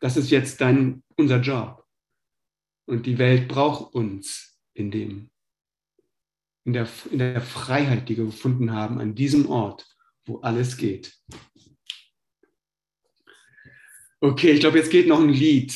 Das 0.00 0.18
ist 0.18 0.30
jetzt 0.30 0.60
dein, 0.60 1.02
unser 1.16 1.40
Job. 1.40 1.86
Und 2.86 3.06
die 3.06 3.16
Welt 3.16 3.48
braucht 3.48 3.94
uns 3.94 4.60
in 4.74 4.90
dem, 4.90 5.30
in 6.64 6.74
der, 6.74 6.86
in 7.10 7.18
der 7.18 7.40
Freiheit, 7.40 8.08
die 8.08 8.18
wir 8.18 8.26
gefunden 8.26 8.70
haben, 8.70 9.00
an 9.00 9.14
diesem 9.14 9.48
Ort, 9.48 9.88
wo 10.26 10.40
alles 10.40 10.76
geht. 10.76 11.16
Okay, 14.20 14.50
ich 14.50 14.60
glaube, 14.60 14.78
jetzt 14.78 14.90
geht 14.90 15.08
noch 15.08 15.20
ein 15.20 15.30
Lied. 15.30 15.74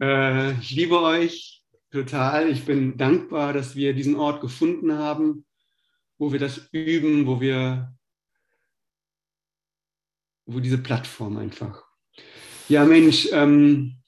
Äh, 0.00 0.58
ich 0.58 0.72
liebe 0.72 1.00
euch 1.00 1.62
total. 1.92 2.50
Ich 2.50 2.64
bin 2.64 2.96
dankbar, 2.96 3.52
dass 3.52 3.76
wir 3.76 3.94
diesen 3.94 4.16
Ort 4.16 4.40
gefunden 4.40 4.92
haben, 4.94 5.46
wo 6.24 6.32
wir 6.32 6.38
das 6.38 6.70
üben, 6.72 7.26
wo 7.26 7.38
wir, 7.38 7.94
wo 10.46 10.58
diese 10.58 10.78
Plattform 10.78 11.36
einfach. 11.36 11.84
Ja, 12.70 12.86
Mensch, 12.86 13.28
ähm, 13.30 14.02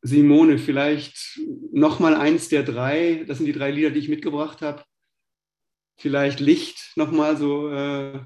Simone, 0.00 0.56
vielleicht 0.56 1.38
noch 1.70 2.00
mal 2.00 2.14
eins 2.14 2.48
der 2.48 2.62
drei. 2.62 3.24
Das 3.28 3.36
sind 3.36 3.46
die 3.46 3.52
drei 3.52 3.70
Lieder, 3.70 3.90
die 3.90 3.98
ich 3.98 4.08
mitgebracht 4.08 4.62
habe. 4.62 4.82
Vielleicht 5.98 6.40
Licht 6.40 6.92
noch 6.96 7.12
mal 7.12 7.36
so. 7.36 7.68
Äh, 7.68 8.24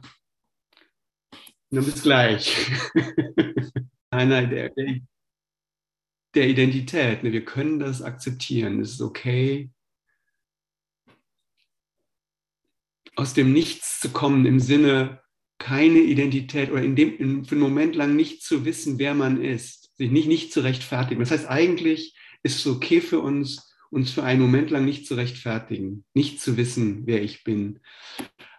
dann 1.71 1.85
bis 1.85 2.05
gleich. 2.05 2.71
einer 4.11 4.47
der, 4.47 4.71
der 6.37 6.49
Identität. 6.49 7.25
Ne? 7.25 7.33
Wir 7.33 7.45
können 7.45 7.81
das 7.81 8.03
akzeptieren. 8.03 8.81
Es 8.81 8.93
ist 8.93 9.01
okay, 9.01 9.73
aus 13.17 13.35
dem 13.35 13.53
Nichts 13.53 14.01
zu 14.01 14.11
kommen 14.11 14.47
im 14.47 14.61
Sinne 14.61 15.21
keine 15.59 16.01
Identität 16.01 16.71
oder 16.71 16.83
in 16.83 16.97
dem, 16.97 17.17
in, 17.17 17.45
für 17.45 17.53
einen 17.53 17.63
Moment 17.63 17.97
lang 17.97 18.15
nicht 18.15 18.43
zu 18.43 18.65
wissen, 18.65 18.99
wer 18.99 19.15
man 19.15 19.43
ist, 19.43 19.91
sich 19.97 20.11
nicht, 20.11 20.29
nicht 20.29 20.53
zu 20.53 20.61
rechtfertigen. 20.61 21.21
Das 21.21 21.31
heißt, 21.31 21.49
eigentlich 21.49 22.15
ist 22.43 22.59
es 22.59 22.67
okay 22.67 23.01
für 23.01 23.21
uns, 23.21 23.75
uns 23.91 24.11
für 24.11 24.23
einen 24.23 24.43
Moment 24.43 24.71
lang 24.71 24.85
nicht 24.85 25.07
zu 25.07 25.15
rechtfertigen, 25.15 26.05
nicht 26.13 26.41
zu 26.41 26.57
wissen, 26.57 27.07
wer 27.07 27.23
ich 27.23 27.43
bin. 27.43 27.81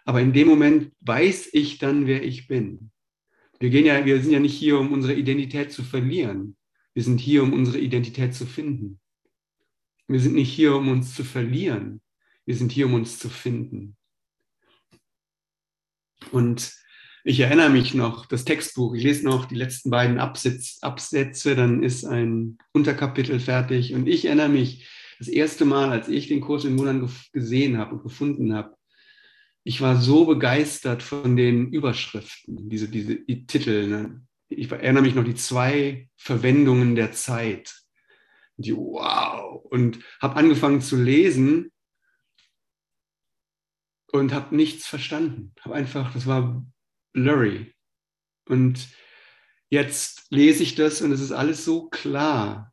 Aber 0.04 0.20
in 0.20 0.32
dem 0.32 0.48
Moment 0.48 0.92
weiß 1.00 1.50
ich 1.52 1.78
dann, 1.78 2.06
wer 2.06 2.24
ich 2.24 2.48
bin. 2.48 2.90
Wir, 3.60 3.70
gehen 3.70 3.86
ja, 3.86 4.04
wir 4.04 4.20
sind 4.20 4.32
ja 4.32 4.40
nicht 4.40 4.56
hier, 4.56 4.78
um 4.78 4.92
unsere 4.92 5.14
Identität 5.14 5.70
zu 5.72 5.84
verlieren. 5.84 6.56
Wir 6.94 7.04
sind 7.04 7.20
hier, 7.20 7.42
um 7.42 7.52
unsere 7.52 7.78
Identität 7.78 8.34
zu 8.34 8.46
finden. 8.46 8.98
Wir 10.08 10.20
sind 10.20 10.34
nicht 10.34 10.52
hier, 10.52 10.74
um 10.74 10.88
uns 10.88 11.14
zu 11.14 11.22
verlieren. 11.22 12.00
Wir 12.46 12.56
sind 12.56 12.72
hier, 12.72 12.86
um 12.86 12.94
uns 12.94 13.18
zu 13.18 13.28
finden. 13.28 13.97
Und 16.30 16.72
ich 17.24 17.40
erinnere 17.40 17.70
mich 17.70 17.94
noch, 17.94 18.26
das 18.26 18.44
Textbuch, 18.44 18.94
ich 18.94 19.02
lese 19.02 19.24
noch 19.24 19.44
die 19.46 19.54
letzten 19.54 19.90
beiden 19.90 20.18
Absitz, 20.18 20.78
Absätze, 20.82 21.56
dann 21.56 21.82
ist 21.82 22.04
ein 22.04 22.58
Unterkapitel 22.72 23.40
fertig. 23.40 23.94
Und 23.94 24.08
ich 24.08 24.24
erinnere 24.24 24.48
mich, 24.48 24.88
das 25.18 25.28
erste 25.28 25.64
Mal, 25.64 25.90
als 25.90 26.08
ich 26.08 26.28
den 26.28 26.40
Kurs 26.40 26.64
in 26.64 26.76
Mulan 26.76 27.08
gesehen 27.32 27.76
habe 27.76 27.96
und 27.96 28.02
gefunden 28.02 28.54
habe, 28.54 28.76
ich 29.64 29.80
war 29.80 30.00
so 30.00 30.24
begeistert 30.24 31.02
von 31.02 31.36
den 31.36 31.70
Überschriften, 31.72 32.68
diese, 32.70 32.88
diese 32.88 33.16
die 33.16 33.46
Titel. 33.46 33.88
Ne? 33.88 34.22
Ich 34.48 34.70
erinnere 34.70 35.02
mich 35.02 35.14
noch 35.14 35.24
die 35.24 35.34
zwei 35.34 36.08
Verwendungen 36.16 36.94
der 36.94 37.12
Zeit. 37.12 37.74
die, 38.56 38.74
wow, 38.74 39.62
und 39.64 39.98
habe 40.20 40.36
angefangen 40.36 40.80
zu 40.80 40.96
lesen 40.96 41.70
und 44.12 44.32
habe 44.32 44.54
nichts 44.54 44.86
verstanden. 44.86 45.54
Habe 45.60 45.74
einfach, 45.74 46.12
das 46.12 46.26
war 46.26 46.64
blurry. 47.12 47.74
Und 48.46 48.88
jetzt 49.70 50.26
lese 50.30 50.62
ich 50.62 50.74
das 50.74 51.02
und 51.02 51.12
es 51.12 51.20
ist 51.20 51.32
alles 51.32 51.64
so 51.64 51.88
klar. 51.88 52.72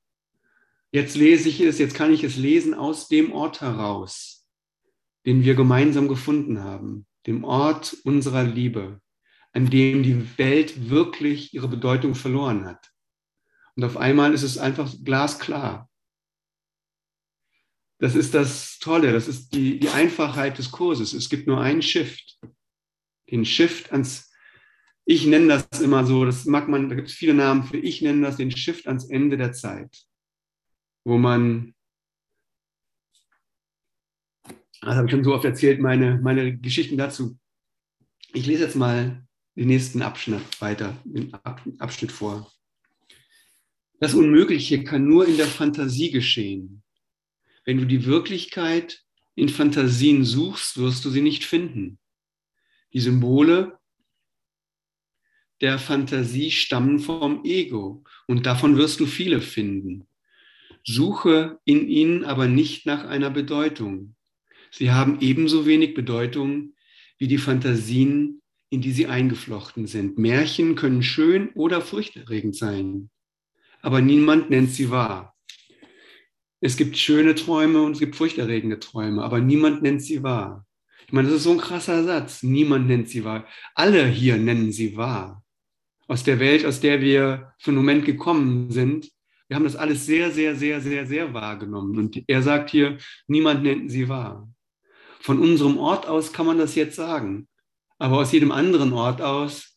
Jetzt 0.92 1.16
lese 1.16 1.50
ich 1.50 1.60
es, 1.60 1.78
jetzt 1.78 1.96
kann 1.96 2.14
ich 2.14 2.24
es 2.24 2.38
lesen 2.38 2.74
aus 2.74 3.10
dem 3.10 3.34
Ort 3.34 3.60
heraus, 3.62 4.48
den 5.26 5.44
wir 5.44 5.56
gemeinsam 5.56 6.08
gefunden 6.08 6.64
haben, 6.64 7.06
dem 7.28 7.44
Ort 7.44 7.98
unserer 8.06 8.44
Liebe, 8.44 9.02
an 9.52 9.70
dem 9.70 10.04
die 10.04 10.38
Welt 10.38 10.90
wirklich 10.90 11.54
ihre 11.54 11.68
Bedeutung 11.68 12.16
verloren 12.16 12.66
hat. 12.66 12.92
Und 13.76 13.84
auf 13.84 13.98
einmal 13.98 14.34
ist 14.34 14.44
es 14.44 14.58
einfach 14.58 14.90
glasklar. 15.04 15.90
Das 18.00 18.16
ist 18.16 18.34
das 18.34 18.78
Tolle, 18.80 19.14
das 19.14 19.28
ist 19.28 19.54
die, 19.54 19.80
die 19.80 19.90
Einfachheit 19.90 20.58
des 20.58 20.72
Kurses. 20.72 21.14
Es 21.14 21.30
gibt 21.30 21.48
nur 21.48 21.62
einen 21.62 21.82
Shift. 21.82 22.40
Den 23.32 23.46
Shift 23.46 23.92
ans, 23.92 24.32
ich 25.06 25.26
nenne 25.26 25.48
das 25.48 25.82
immer 25.82 26.06
so, 26.06 26.26
das 26.26 26.46
mag 26.46 26.68
man, 26.68 26.90
da 26.90 26.96
gibt 26.96 27.08
es 27.08 27.14
viele 27.14 27.34
Namen 27.34 27.64
für, 27.64 27.78
ich 27.78 28.02
nenne 28.02 28.28
das 28.28 28.38
den 28.38 28.56
Shift 28.56 28.88
ans 28.88 29.06
Ende 29.10 29.38
der 29.38 29.54
Zeit, 29.54 30.06
wo 31.06 31.18
man, 31.18 31.74
das 34.82 34.96
habe 34.96 35.08
ich 35.08 35.12
schon 35.12 35.24
so 35.24 35.34
oft 35.34 35.46
erzählt, 35.46 35.80
meine, 35.80 36.20
meine 36.22 36.58
Geschichten 36.58 36.98
dazu. 36.98 37.40
Ich 38.34 38.46
lese 38.46 38.64
jetzt 38.66 38.76
mal 38.76 39.26
den 39.56 39.68
nächsten 39.68 40.02
Abschnitt 40.02 40.62
weiter, 40.62 40.98
den 41.06 41.34
Abschnitt 41.80 42.12
vor. 42.12 42.52
Das 44.00 44.14
Unmögliche 44.14 44.84
kann 44.84 45.08
nur 45.08 45.26
in 45.26 45.38
der 45.38 45.48
Fantasie 45.48 46.12
geschehen. 46.12 46.84
Wenn 47.66 47.78
du 47.78 47.86
die 47.86 48.06
Wirklichkeit 48.06 49.04
in 49.36 49.50
Fantasien 49.50 50.24
suchst, 50.24 50.78
wirst 50.78 51.04
du 51.04 51.10
sie 51.10 51.22
nicht 51.22 51.44
finden. 51.44 52.00
Die 52.94 53.00
Symbole 53.00 53.78
der 55.62 55.80
Fantasie 55.80 56.52
stammen 56.52 57.00
vom 57.00 57.44
Ego 57.44 58.04
und 58.28 58.46
davon 58.46 58.78
wirst 58.78 59.00
du 59.00 59.06
viele 59.06 59.42
finden. 59.42 60.08
Suche 60.84 61.60
in 61.66 61.88
ihnen 61.88 62.24
aber 62.24 62.48
nicht 62.48 62.86
nach 62.86 63.06
einer 63.06 63.32
Bedeutung. 63.32 64.16
Sie 64.72 64.92
haben 64.92 65.20
ebenso 65.22 65.66
wenig 65.66 65.94
Bedeutung 65.94 66.76
wie 67.18 67.28
die 67.28 67.38
Fantasien, 67.38 68.42
in 68.70 68.82
die 68.82 68.92
sie 68.92 69.08
eingeflochten 69.08 69.88
sind. 69.88 70.18
Märchen 70.18 70.76
können 70.76 71.02
schön 71.02 71.50
oder 71.54 71.82
furchterregend 71.82 72.56
sein, 72.56 73.10
aber 73.82 74.02
niemand 74.02 74.50
nennt 74.50 74.72
sie 74.72 74.92
wahr. 74.92 75.35
Es 76.62 76.78
gibt 76.78 76.98
schöne 76.98 77.36
Träume 77.36 77.82
und 77.82 77.94
es 77.94 78.00
gibt 78.00 78.16
furchterregende 78.16 78.80
Träume, 78.80 79.24
aber 79.24 79.40
niemand 79.40 79.82
nennt 79.82 80.02
sie 80.02 80.24
wahr. 80.24 80.66
Ich 81.06 81.14
meine, 81.14 81.28
das 81.28 81.38
ist 81.38 81.44
so 81.44 81.52
ein 81.52 81.60
krasser 81.60 82.04
Satz. 82.04 82.42
Niemand 82.42 82.88
nennt 82.88 83.10
sie 83.10 83.24
wahr. 83.24 83.48
Alle 83.76 84.08
hier 84.08 84.38
nennen 84.38 84.72
sie 84.72 84.98
wahr. 84.98 85.44
Aus 86.08 86.24
der 86.24 86.40
Welt, 86.40 86.66
aus 86.66 86.80
der 86.80 87.02
wir 87.02 87.54
für 87.60 87.72
einen 87.72 87.78
Moment 87.78 88.06
gekommen 88.06 88.72
sind, 88.72 89.12
wir 89.48 89.56
haben 89.56 89.64
das 89.64 89.76
alles 89.76 90.06
sehr, 90.06 90.32
sehr, 90.32 90.56
sehr, 90.56 90.82
sehr, 90.82 91.06
sehr 91.06 91.34
wahrgenommen. 91.34 91.98
Und 91.98 92.24
er 92.28 92.42
sagt 92.42 92.72
hier, 92.72 92.98
niemand 93.28 93.64
nennt 93.64 93.92
sie 93.92 94.10
wahr. 94.10 94.50
Von 95.20 95.40
unserem 95.40 95.78
Ort 95.78 96.08
aus 96.08 96.34
kann 96.34 96.48
man 96.48 96.58
das 96.58 96.74
jetzt 96.76 96.96
sagen. 96.96 97.48
Aber 98.00 98.18
aus 98.18 98.32
jedem 98.32 98.52
anderen 98.52 98.92
Ort 98.94 99.22
aus, 99.22 99.76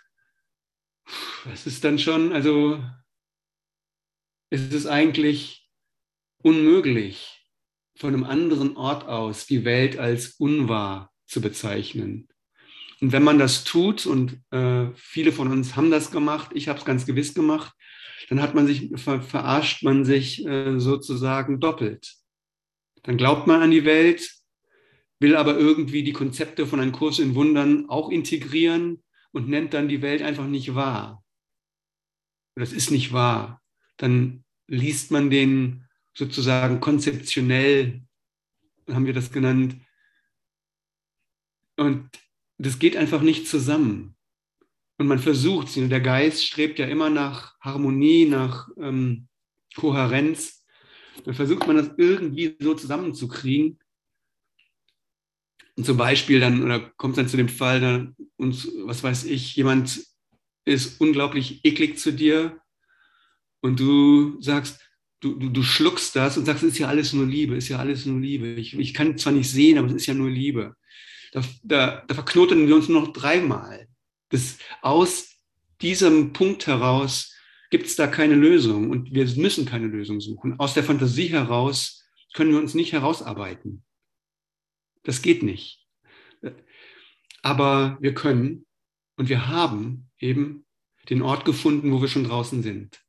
das 1.44 1.66
ist 1.66 1.84
dann 1.84 1.98
schon, 1.98 2.32
also 2.32 2.82
es 4.50 4.72
ist 4.72 4.86
eigentlich 4.86 5.57
unmöglich, 6.42 7.44
von 7.96 8.14
einem 8.14 8.24
anderen 8.24 8.76
Ort 8.76 9.06
aus 9.08 9.46
die 9.46 9.64
Welt 9.64 9.98
als 9.98 10.34
unwahr 10.38 11.12
zu 11.26 11.40
bezeichnen. 11.40 12.28
Und 13.00 13.12
wenn 13.12 13.22
man 13.22 13.38
das 13.38 13.64
tut, 13.64 14.06
und 14.06 14.40
äh, 14.50 14.86
viele 14.94 15.32
von 15.32 15.50
uns 15.50 15.76
haben 15.76 15.90
das 15.90 16.10
gemacht, 16.10 16.50
ich 16.54 16.68
habe 16.68 16.78
es 16.78 16.84
ganz 16.84 17.06
gewiss 17.06 17.34
gemacht, 17.34 17.72
dann 18.28 18.42
hat 18.42 18.54
man 18.54 18.66
sich, 18.66 18.90
ver, 18.96 19.22
verarscht 19.22 19.82
man 19.82 20.04
sich 20.04 20.44
äh, 20.46 20.78
sozusagen 20.78 21.60
doppelt. 21.60 22.14
Dann 23.02 23.16
glaubt 23.16 23.46
man 23.46 23.62
an 23.62 23.70
die 23.70 23.84
Welt, 23.84 24.30
will 25.20 25.36
aber 25.36 25.56
irgendwie 25.56 26.02
die 26.02 26.12
Konzepte 26.12 26.66
von 26.66 26.80
einem 26.80 26.92
Kurs 26.92 27.18
in 27.18 27.34
Wundern 27.34 27.88
auch 27.88 28.10
integrieren 28.10 29.02
und 29.32 29.48
nennt 29.48 29.74
dann 29.74 29.88
die 29.88 30.02
Welt 30.02 30.22
einfach 30.22 30.46
nicht 30.46 30.74
wahr. 30.74 31.24
Das 32.54 32.72
ist 32.72 32.90
nicht 32.90 33.12
wahr. 33.12 33.62
Dann 33.96 34.44
liest 34.66 35.10
man 35.10 35.30
den 35.30 35.87
sozusagen 36.18 36.80
konzeptionell, 36.80 38.02
haben 38.90 39.06
wir 39.06 39.12
das 39.12 39.30
genannt. 39.30 39.76
Und 41.76 42.10
das 42.58 42.80
geht 42.80 42.96
einfach 42.96 43.22
nicht 43.22 43.46
zusammen. 43.46 44.16
Und 44.98 45.06
man 45.06 45.20
versucht 45.20 45.68
es. 45.68 45.74
Der 45.74 46.00
Geist 46.00 46.44
strebt 46.44 46.80
ja 46.80 46.86
immer 46.86 47.08
nach 47.08 47.58
Harmonie, 47.60 48.24
nach 48.24 48.68
ähm, 48.78 49.28
Kohärenz. 49.76 50.66
Dann 51.24 51.34
versucht 51.34 51.68
man 51.68 51.76
das 51.76 51.92
irgendwie 51.96 52.56
so 52.58 52.74
zusammenzukriegen. 52.74 53.78
Und 55.76 55.84
zum 55.84 55.96
Beispiel 55.96 56.40
dann, 56.40 56.64
oder 56.64 56.80
kommt 56.96 57.16
dann 57.16 57.28
zu 57.28 57.36
dem 57.36 57.48
Fall, 57.48 57.80
dann 57.80 58.16
uns, 58.36 58.68
was 58.84 59.04
weiß 59.04 59.24
ich, 59.26 59.54
jemand 59.54 60.04
ist 60.64 61.00
unglaublich 61.00 61.64
eklig 61.64 62.00
zu 62.00 62.12
dir 62.12 62.60
und 63.60 63.78
du 63.78 64.40
sagst, 64.42 64.87
du, 65.20 65.34
du, 65.34 65.48
du 65.48 65.62
schluckst 65.62 66.14
das 66.16 66.36
und 66.36 66.44
sagst, 66.44 66.62
es 66.62 66.72
ist 66.72 66.78
ja 66.78 66.88
alles 66.88 67.12
nur 67.12 67.26
Liebe, 67.26 67.56
ist 67.56 67.68
ja 67.68 67.78
alles 67.78 68.06
nur 68.06 68.20
Liebe. 68.20 68.48
Ich, 68.48 68.78
ich 68.78 68.94
kann 68.94 69.18
zwar 69.18 69.32
nicht 69.32 69.50
sehen, 69.50 69.78
aber 69.78 69.88
es 69.88 69.94
ist 69.94 70.06
ja 70.06 70.14
nur 70.14 70.30
Liebe. 70.30 70.74
Da, 71.32 71.42
da, 71.62 72.04
da 72.06 72.14
verknoten 72.14 72.66
wir 72.66 72.74
uns 72.74 72.88
nur 72.88 73.02
noch 73.02 73.12
dreimal. 73.12 73.88
Das, 74.30 74.58
aus 74.82 75.36
diesem 75.80 76.32
Punkt 76.32 76.66
heraus 76.66 77.34
gibt 77.70 77.86
es 77.86 77.96
da 77.96 78.06
keine 78.06 78.34
Lösung 78.34 78.90
und 78.90 79.12
wir 79.12 79.26
müssen 79.36 79.66
keine 79.66 79.86
Lösung 79.86 80.20
suchen. 80.20 80.58
Aus 80.58 80.74
der 80.74 80.84
Fantasie 80.84 81.28
heraus 81.28 82.04
können 82.32 82.52
wir 82.52 82.58
uns 82.58 82.74
nicht 82.74 82.92
herausarbeiten. 82.92 83.84
Das 85.02 85.22
geht 85.22 85.42
nicht. 85.42 85.86
Aber 87.42 87.98
wir 88.00 88.14
können 88.14 88.66
und 89.16 89.28
wir 89.28 89.48
haben 89.48 90.10
eben 90.18 90.64
den 91.10 91.22
Ort 91.22 91.44
gefunden, 91.44 91.92
wo 91.92 92.00
wir 92.00 92.08
schon 92.08 92.24
draußen 92.24 92.62
sind. 92.62 93.00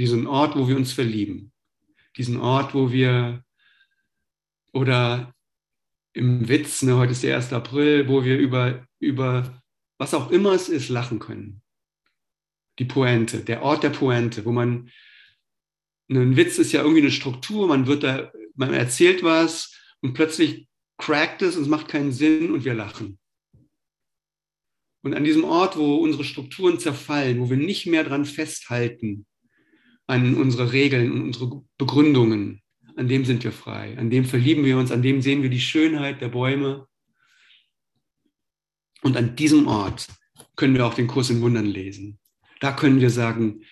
Diesen 0.00 0.26
Ort, 0.26 0.56
wo 0.56 0.66
wir 0.66 0.78
uns 0.78 0.94
verlieben. 0.94 1.52
Diesen 2.16 2.38
Ort, 2.38 2.72
wo 2.72 2.90
wir 2.90 3.44
oder 4.72 5.34
im 6.14 6.48
Witz, 6.48 6.80
ne, 6.80 6.96
heute 6.96 7.12
ist 7.12 7.22
der 7.22 7.36
1. 7.36 7.52
April, 7.52 8.08
wo 8.08 8.24
wir 8.24 8.38
über, 8.38 8.86
über 8.98 9.62
was 9.98 10.14
auch 10.14 10.30
immer 10.30 10.52
es 10.52 10.70
ist, 10.70 10.88
lachen 10.88 11.18
können. 11.18 11.60
Die 12.78 12.86
Pointe, 12.86 13.40
der 13.40 13.60
Ort 13.60 13.82
der 13.82 13.90
Pointe, 13.90 14.46
wo 14.46 14.52
man, 14.52 14.90
ein 16.08 16.34
Witz 16.34 16.56
ist 16.56 16.72
ja 16.72 16.80
irgendwie 16.80 17.02
eine 17.02 17.10
Struktur, 17.10 17.68
man 17.68 17.86
wird 17.86 18.02
da, 18.02 18.32
man 18.54 18.72
erzählt 18.72 19.22
was 19.22 19.78
und 20.00 20.14
plötzlich 20.14 20.66
crackt 20.96 21.42
es 21.42 21.56
und 21.56 21.64
es 21.64 21.68
macht 21.68 21.88
keinen 21.88 22.12
Sinn 22.12 22.52
und 22.52 22.64
wir 22.64 22.72
lachen. 22.72 23.18
Und 25.02 25.12
an 25.12 25.24
diesem 25.24 25.44
Ort, 25.44 25.76
wo 25.76 25.96
unsere 25.96 26.24
Strukturen 26.24 26.78
zerfallen, 26.78 27.38
wo 27.38 27.50
wir 27.50 27.58
nicht 27.58 27.84
mehr 27.84 28.04
dran 28.04 28.24
festhalten, 28.24 29.26
an 30.10 30.34
unsere 30.34 30.72
Regeln 30.72 31.12
und 31.12 31.22
unsere 31.22 31.62
Begründungen, 31.78 32.62
an 32.96 33.08
dem 33.08 33.24
sind 33.24 33.44
wir 33.44 33.52
frei, 33.52 33.96
an 33.96 34.10
dem 34.10 34.24
verlieben 34.24 34.64
wir 34.64 34.76
uns, 34.76 34.90
an 34.90 35.02
dem 35.02 35.22
sehen 35.22 35.42
wir 35.42 35.50
die 35.50 35.60
Schönheit 35.60 36.20
der 36.20 36.28
Bäume. 36.28 36.86
Und 39.02 39.16
an 39.16 39.36
diesem 39.36 39.66
Ort 39.68 40.08
können 40.56 40.74
wir 40.74 40.84
auch 40.84 40.94
den 40.94 41.06
Kurs 41.06 41.30
in 41.30 41.40
Wundern 41.40 41.66
lesen. 41.66 42.18
Da 42.60 42.72
können 42.72 43.00
wir 43.00 43.10
sagen, 43.10 43.62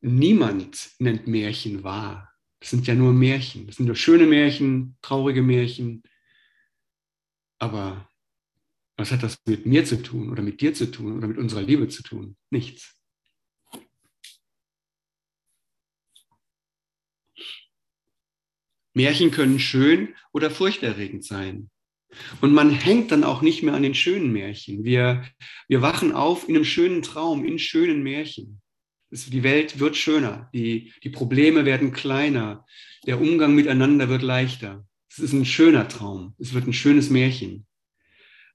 niemand 0.00 0.90
nennt 0.98 1.26
Märchen 1.26 1.84
wahr. 1.84 2.32
Das 2.58 2.70
sind 2.70 2.86
ja 2.86 2.94
nur 2.94 3.12
Märchen. 3.12 3.66
Das 3.66 3.76
sind 3.76 3.86
nur 3.86 3.96
schöne 3.96 4.26
Märchen, 4.26 4.96
traurige 5.02 5.42
Märchen. 5.42 6.02
Aber 7.58 8.08
was 8.96 9.12
hat 9.12 9.22
das 9.22 9.38
mit 9.46 9.66
mir 9.66 9.84
zu 9.84 10.02
tun 10.02 10.30
oder 10.30 10.42
mit 10.42 10.60
dir 10.60 10.74
zu 10.74 10.90
tun 10.90 11.16
oder 11.16 11.28
mit 11.28 11.38
unserer 11.38 11.62
Liebe 11.62 11.88
zu 11.88 12.02
tun? 12.02 12.36
Nichts. 12.50 12.99
Märchen 18.94 19.30
können 19.30 19.58
schön 19.58 20.14
oder 20.32 20.50
furchterregend 20.50 21.24
sein. 21.24 21.70
Und 22.40 22.52
man 22.52 22.70
hängt 22.70 23.12
dann 23.12 23.24
auch 23.24 23.40
nicht 23.42 23.62
mehr 23.62 23.74
an 23.74 23.82
den 23.82 23.94
schönen 23.94 24.32
Märchen. 24.32 24.84
Wir, 24.84 25.24
wir 25.68 25.82
wachen 25.82 26.12
auf 26.12 26.48
in 26.48 26.56
einem 26.56 26.64
schönen 26.64 27.02
Traum, 27.02 27.44
in 27.44 27.58
schönen 27.58 28.02
Märchen. 28.02 28.60
Die 29.10 29.42
Welt 29.42 29.80
wird 29.80 29.96
schöner, 29.96 30.48
die, 30.54 30.92
die 31.02 31.10
Probleme 31.10 31.64
werden 31.64 31.92
kleiner, 31.92 32.64
der 33.06 33.20
Umgang 33.20 33.56
miteinander 33.56 34.08
wird 34.08 34.22
leichter. 34.22 34.86
Es 35.10 35.18
ist 35.18 35.32
ein 35.32 35.44
schöner 35.44 35.88
Traum, 35.88 36.34
es 36.38 36.54
wird 36.54 36.66
ein 36.68 36.72
schönes 36.72 37.10
Märchen. 37.10 37.66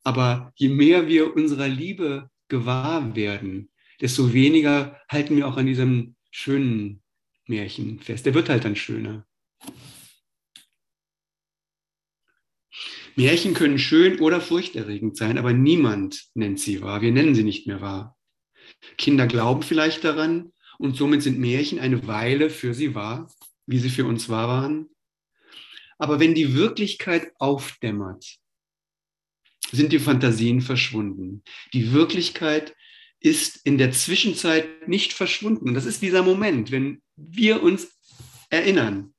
Aber 0.03 0.53
je 0.55 0.69
mehr 0.69 1.07
wir 1.07 1.35
unserer 1.35 1.67
Liebe 1.67 2.29
gewahr 2.47 3.15
werden, 3.15 3.69
desto 3.99 4.33
weniger 4.33 5.01
halten 5.09 5.35
wir 5.35 5.47
auch 5.47 5.57
an 5.57 5.65
diesem 5.65 6.15
schönen 6.31 7.01
Märchenfest. 7.47 8.25
Der 8.25 8.33
wird 8.33 8.49
halt 8.49 8.63
dann 8.63 8.75
schöner. 8.75 9.25
Märchen 13.15 13.53
können 13.53 13.79
schön 13.79 14.19
oder 14.19 14.41
furchterregend 14.41 15.17
sein, 15.17 15.37
aber 15.37 15.53
niemand 15.53 16.25
nennt 16.33 16.59
sie 16.59 16.81
wahr. 16.81 17.01
Wir 17.01 17.11
nennen 17.11 17.35
sie 17.35 17.43
nicht 17.43 17.65
mehr 17.65 17.81
wahr. 17.81 18.17
Kinder 18.97 19.27
glauben 19.27 19.63
vielleicht 19.63 20.03
daran 20.03 20.51
und 20.77 20.97
somit 20.97 21.21
sind 21.21 21.39
Märchen 21.39 21.79
eine 21.79 22.07
Weile 22.07 22.49
für 22.49 22.73
sie 22.73 22.93
wahr, 22.93 23.31
wie 23.65 23.79
sie 23.79 23.89
für 23.89 24.05
uns 24.05 24.27
wahr 24.29 24.47
waren. 24.47 24.89
Aber 25.97 26.19
wenn 26.19 26.35
die 26.35 26.55
Wirklichkeit 26.55 27.31
aufdämmert, 27.39 28.37
sind 29.71 29.93
die 29.93 29.99
Fantasien 29.99 30.61
verschwunden. 30.61 31.43
Die 31.73 31.93
Wirklichkeit 31.93 32.75
ist 33.19 33.65
in 33.65 33.77
der 33.77 33.91
Zwischenzeit 33.91 34.87
nicht 34.87 35.13
verschwunden. 35.13 35.69
Und 35.69 35.73
das 35.73 35.85
ist 35.85 36.01
dieser 36.01 36.21
Moment, 36.21 36.71
wenn 36.71 37.01
wir 37.15 37.63
uns 37.63 37.97
erinnern. 38.49 39.14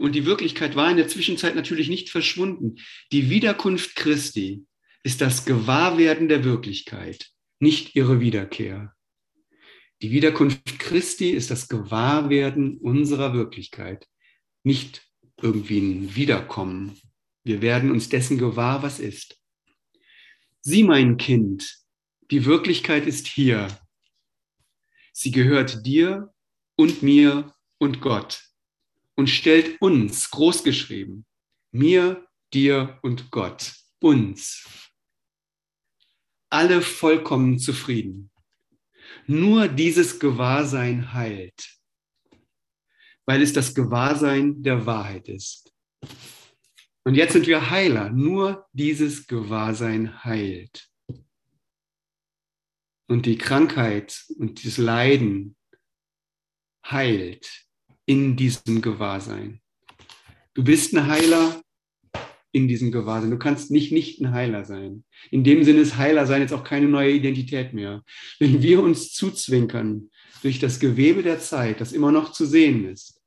Und 0.00 0.14
die 0.14 0.24
Wirklichkeit 0.24 0.76
war 0.76 0.90
in 0.90 0.96
der 0.96 1.08
Zwischenzeit 1.08 1.54
natürlich 1.54 1.90
nicht 1.90 2.08
verschwunden. 2.08 2.76
Die 3.12 3.28
Wiederkunft 3.28 3.96
Christi 3.96 4.64
ist 5.02 5.20
das 5.20 5.44
Gewahrwerden 5.44 6.26
der 6.26 6.42
Wirklichkeit, 6.42 7.30
nicht 7.58 7.94
ihre 7.94 8.18
Wiederkehr. 8.18 8.94
Die 10.00 10.10
Wiederkunft 10.10 10.78
Christi 10.78 11.28
ist 11.28 11.50
das 11.50 11.68
Gewahrwerden 11.68 12.78
unserer 12.78 13.34
Wirklichkeit, 13.34 14.08
nicht 14.62 15.06
irgendwie 15.42 15.80
ein 15.80 16.16
Wiederkommen. 16.16 16.98
Wir 17.44 17.60
werden 17.60 17.90
uns 17.90 18.08
dessen 18.08 18.38
gewahr, 18.38 18.82
was 18.82 19.00
ist. 19.00 19.38
Sieh, 20.62 20.82
mein 20.82 21.18
Kind, 21.18 21.78
die 22.30 22.46
Wirklichkeit 22.46 23.06
ist 23.06 23.26
hier. 23.26 23.68
Sie 25.12 25.30
gehört 25.30 25.84
dir 25.84 26.32
und 26.76 27.02
mir 27.02 27.54
und 27.76 28.00
Gott 28.00 28.49
und 29.20 29.26
stellt 29.26 29.82
uns, 29.82 30.30
großgeschrieben, 30.30 31.26
mir, 31.72 32.26
dir 32.54 32.98
und 33.02 33.30
Gott, 33.30 33.74
uns, 34.00 34.64
alle 36.48 36.80
vollkommen 36.80 37.58
zufrieden. 37.58 38.30
Nur 39.26 39.68
dieses 39.68 40.18
Gewahrsein 40.18 41.12
heilt, 41.12 41.78
weil 43.26 43.42
es 43.42 43.52
das 43.52 43.74
Gewahrsein 43.74 44.62
der 44.62 44.86
Wahrheit 44.86 45.28
ist. 45.28 45.70
Und 47.04 47.14
jetzt 47.14 47.34
sind 47.34 47.46
wir 47.46 47.68
Heiler. 47.68 48.08
Nur 48.08 48.66
dieses 48.72 49.26
Gewahrsein 49.26 50.24
heilt. 50.24 50.88
Und 53.06 53.26
die 53.26 53.36
Krankheit 53.36 54.24
und 54.38 54.64
das 54.64 54.78
Leiden 54.78 55.56
heilt 56.86 57.69
in 58.10 58.34
diesem 58.34 58.82
Gewahrsein. 58.82 59.60
Du 60.54 60.64
bist 60.64 60.92
ein 60.96 61.06
Heiler 61.06 61.62
in 62.50 62.66
diesem 62.66 62.90
Gewahrsein. 62.90 63.30
Du 63.30 63.38
kannst 63.38 63.70
nicht 63.70 63.92
nicht 63.92 64.20
ein 64.20 64.32
Heiler 64.32 64.64
sein. 64.64 65.04
In 65.30 65.44
dem 65.44 65.62
Sinne 65.62 65.82
ist 65.82 65.96
Heiler 65.96 66.26
sein 66.26 66.40
jetzt 66.40 66.52
auch 66.52 66.64
keine 66.64 66.88
neue 66.88 67.12
Identität 67.12 67.72
mehr. 67.72 68.02
Wenn 68.40 68.62
wir 68.62 68.82
uns 68.82 69.12
zuzwinkern 69.12 70.10
durch 70.42 70.58
das 70.58 70.80
Gewebe 70.80 71.22
der 71.22 71.38
Zeit, 71.38 71.80
das 71.80 71.92
immer 71.92 72.10
noch 72.10 72.32
zu 72.32 72.46
sehen 72.46 72.84
ist, 72.84 73.22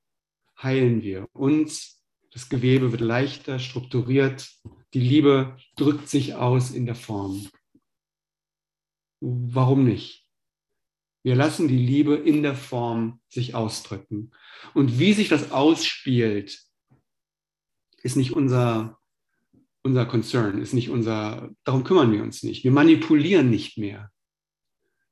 heilen 0.62 1.02
wir 1.02 1.30
uns 1.32 2.04
das 2.34 2.50
Gewebe 2.50 2.92
wird 2.92 3.00
leichter, 3.00 3.60
strukturiert. 3.60 4.52
Die 4.94 5.00
Liebe 5.00 5.56
drückt 5.78 6.10
sich 6.10 6.36
aus 6.36 6.72
in 6.72 6.86
der 6.86 6.96
Form. 6.96 7.48
Warum 9.22 9.86
nicht? 9.86 10.23
Wir 11.24 11.36
lassen 11.36 11.68
die 11.68 11.78
Liebe 11.78 12.16
in 12.16 12.44
der 12.44 12.56
Form 12.56 13.22
sich 13.30 13.56
ausdrücken. 13.56 14.32
Und 14.74 15.00
wie 15.00 15.14
sich 15.14 15.30
das 15.30 15.52
ausspielt, 15.52 16.60
ist 18.02 18.18
nicht 18.18 18.34
unser, 18.34 19.00
unser 19.84 20.06
Concern, 20.06 20.62
ist 20.62 20.74
nicht 20.74 20.90
unser, 20.90 21.50
darum 21.64 21.84
kümmern 21.84 22.12
wir 22.12 22.22
uns 22.22 22.44
nicht. 22.44 22.64
Wir 22.64 22.72
manipulieren 22.72 23.50
nicht 23.50 23.78
mehr. 23.78 24.12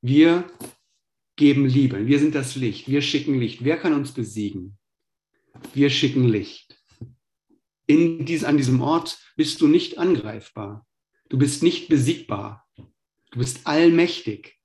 Wir 0.01 0.45
geben 1.37 1.65
Liebe. 1.65 2.05
Wir 2.07 2.19
sind 2.19 2.35
das 2.35 2.55
Licht. 2.55 2.89
Wir 2.89 3.01
schicken 3.01 3.39
Licht. 3.39 3.63
Wer 3.63 3.77
kann 3.77 3.93
uns 3.93 4.11
besiegen? 4.11 4.77
Wir 5.73 5.89
schicken 5.89 6.27
Licht 6.27 6.81
in 7.91 8.25
dies, 8.25 8.43
an 8.43 8.57
diesem 8.57 8.81
Ort 8.81 9.19
bist 9.35 9.59
du 9.61 9.67
nicht 9.67 9.97
angreifbar. 9.97 10.87
Du 11.29 11.37
bist 11.37 11.61
nicht 11.61 11.89
besiegbar. 11.89 12.65
Du 13.31 13.39
bist 13.39 13.67
allmächtig. 13.67 14.60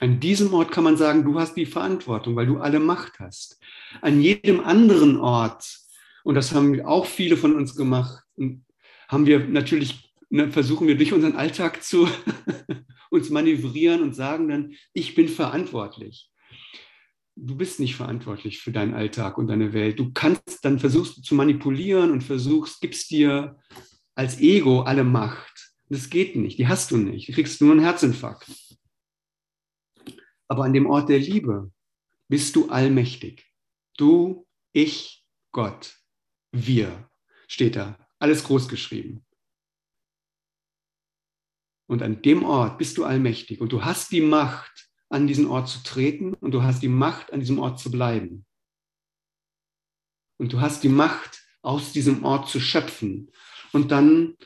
An 0.00 0.20
diesem 0.20 0.52
Ort 0.54 0.70
kann 0.70 0.84
man 0.84 0.96
sagen, 0.96 1.24
du 1.24 1.38
hast 1.38 1.56
die 1.56 1.66
Verantwortung, 1.66 2.36
weil 2.36 2.46
du 2.46 2.58
alle 2.58 2.78
Macht 2.78 3.18
hast. 3.18 3.60
An 4.00 4.20
jedem 4.20 4.60
anderen 4.60 5.16
Ort, 5.18 5.78
und 6.24 6.34
das 6.34 6.52
haben 6.52 6.80
auch 6.84 7.06
viele 7.06 7.36
von 7.36 7.56
uns 7.56 7.74
gemacht, 7.74 8.22
haben 9.08 9.26
wir 9.26 9.40
natürlich, 9.40 10.12
ne, 10.30 10.50
versuchen 10.50 10.86
wir 10.86 10.96
durch 10.96 11.12
unseren 11.12 11.36
Alltag 11.36 11.82
zu 11.82 12.08
uns 13.10 13.30
manövrieren 13.30 14.02
und 14.02 14.14
sagen 14.14 14.48
dann, 14.48 14.74
ich 14.92 15.14
bin 15.14 15.28
verantwortlich 15.28 16.30
du 17.40 17.56
bist 17.56 17.80
nicht 17.80 17.94
verantwortlich 17.94 18.60
für 18.60 18.72
deinen 18.72 18.94
Alltag 18.94 19.38
und 19.38 19.46
deine 19.46 19.72
Welt. 19.72 19.98
Du 19.98 20.10
kannst, 20.12 20.64
dann 20.64 20.78
versuchst 20.78 21.18
du 21.18 21.22
zu 21.22 21.34
manipulieren 21.34 22.10
und 22.10 22.22
versuchst, 22.22 22.80
gibst 22.80 23.10
dir 23.10 23.56
als 24.14 24.40
Ego 24.40 24.80
alle 24.82 25.04
Macht. 25.04 25.72
Das 25.88 26.10
geht 26.10 26.36
nicht, 26.36 26.58
die 26.58 26.68
hast 26.68 26.90
du 26.90 26.96
nicht. 26.96 27.28
Du 27.28 27.32
kriegst 27.32 27.60
nur 27.62 27.72
einen 27.72 27.80
Herzinfarkt. 27.80 28.48
Aber 30.48 30.64
an 30.64 30.72
dem 30.72 30.86
Ort 30.86 31.08
der 31.08 31.18
Liebe 31.18 31.70
bist 32.28 32.56
du 32.56 32.68
allmächtig. 32.68 33.46
Du, 33.96 34.46
ich, 34.72 35.24
Gott, 35.52 35.98
wir, 36.52 37.10
steht 37.46 37.76
da. 37.76 37.98
Alles 38.18 38.44
groß 38.44 38.68
geschrieben. 38.68 39.24
Und 41.88 42.02
an 42.02 42.20
dem 42.22 42.44
Ort 42.44 42.78
bist 42.78 42.98
du 42.98 43.04
allmächtig 43.04 43.60
und 43.60 43.72
du 43.72 43.84
hast 43.84 44.12
die 44.12 44.20
Macht, 44.20 44.88
an 45.10 45.26
diesen 45.26 45.46
Ort 45.46 45.68
zu 45.68 45.82
treten 45.82 46.34
und 46.34 46.50
du 46.50 46.62
hast 46.62 46.82
die 46.82 46.88
Macht, 46.88 47.32
an 47.32 47.40
diesem 47.40 47.58
Ort 47.58 47.80
zu 47.80 47.90
bleiben. 47.90 48.44
Und 50.38 50.52
du 50.52 50.60
hast 50.60 50.82
die 50.84 50.90
Macht, 50.90 51.42
aus 51.62 51.92
diesem 51.92 52.24
Ort 52.24 52.48
zu 52.48 52.60
schöpfen. 52.60 53.30
Und 53.72 53.90
dann, 53.90 54.36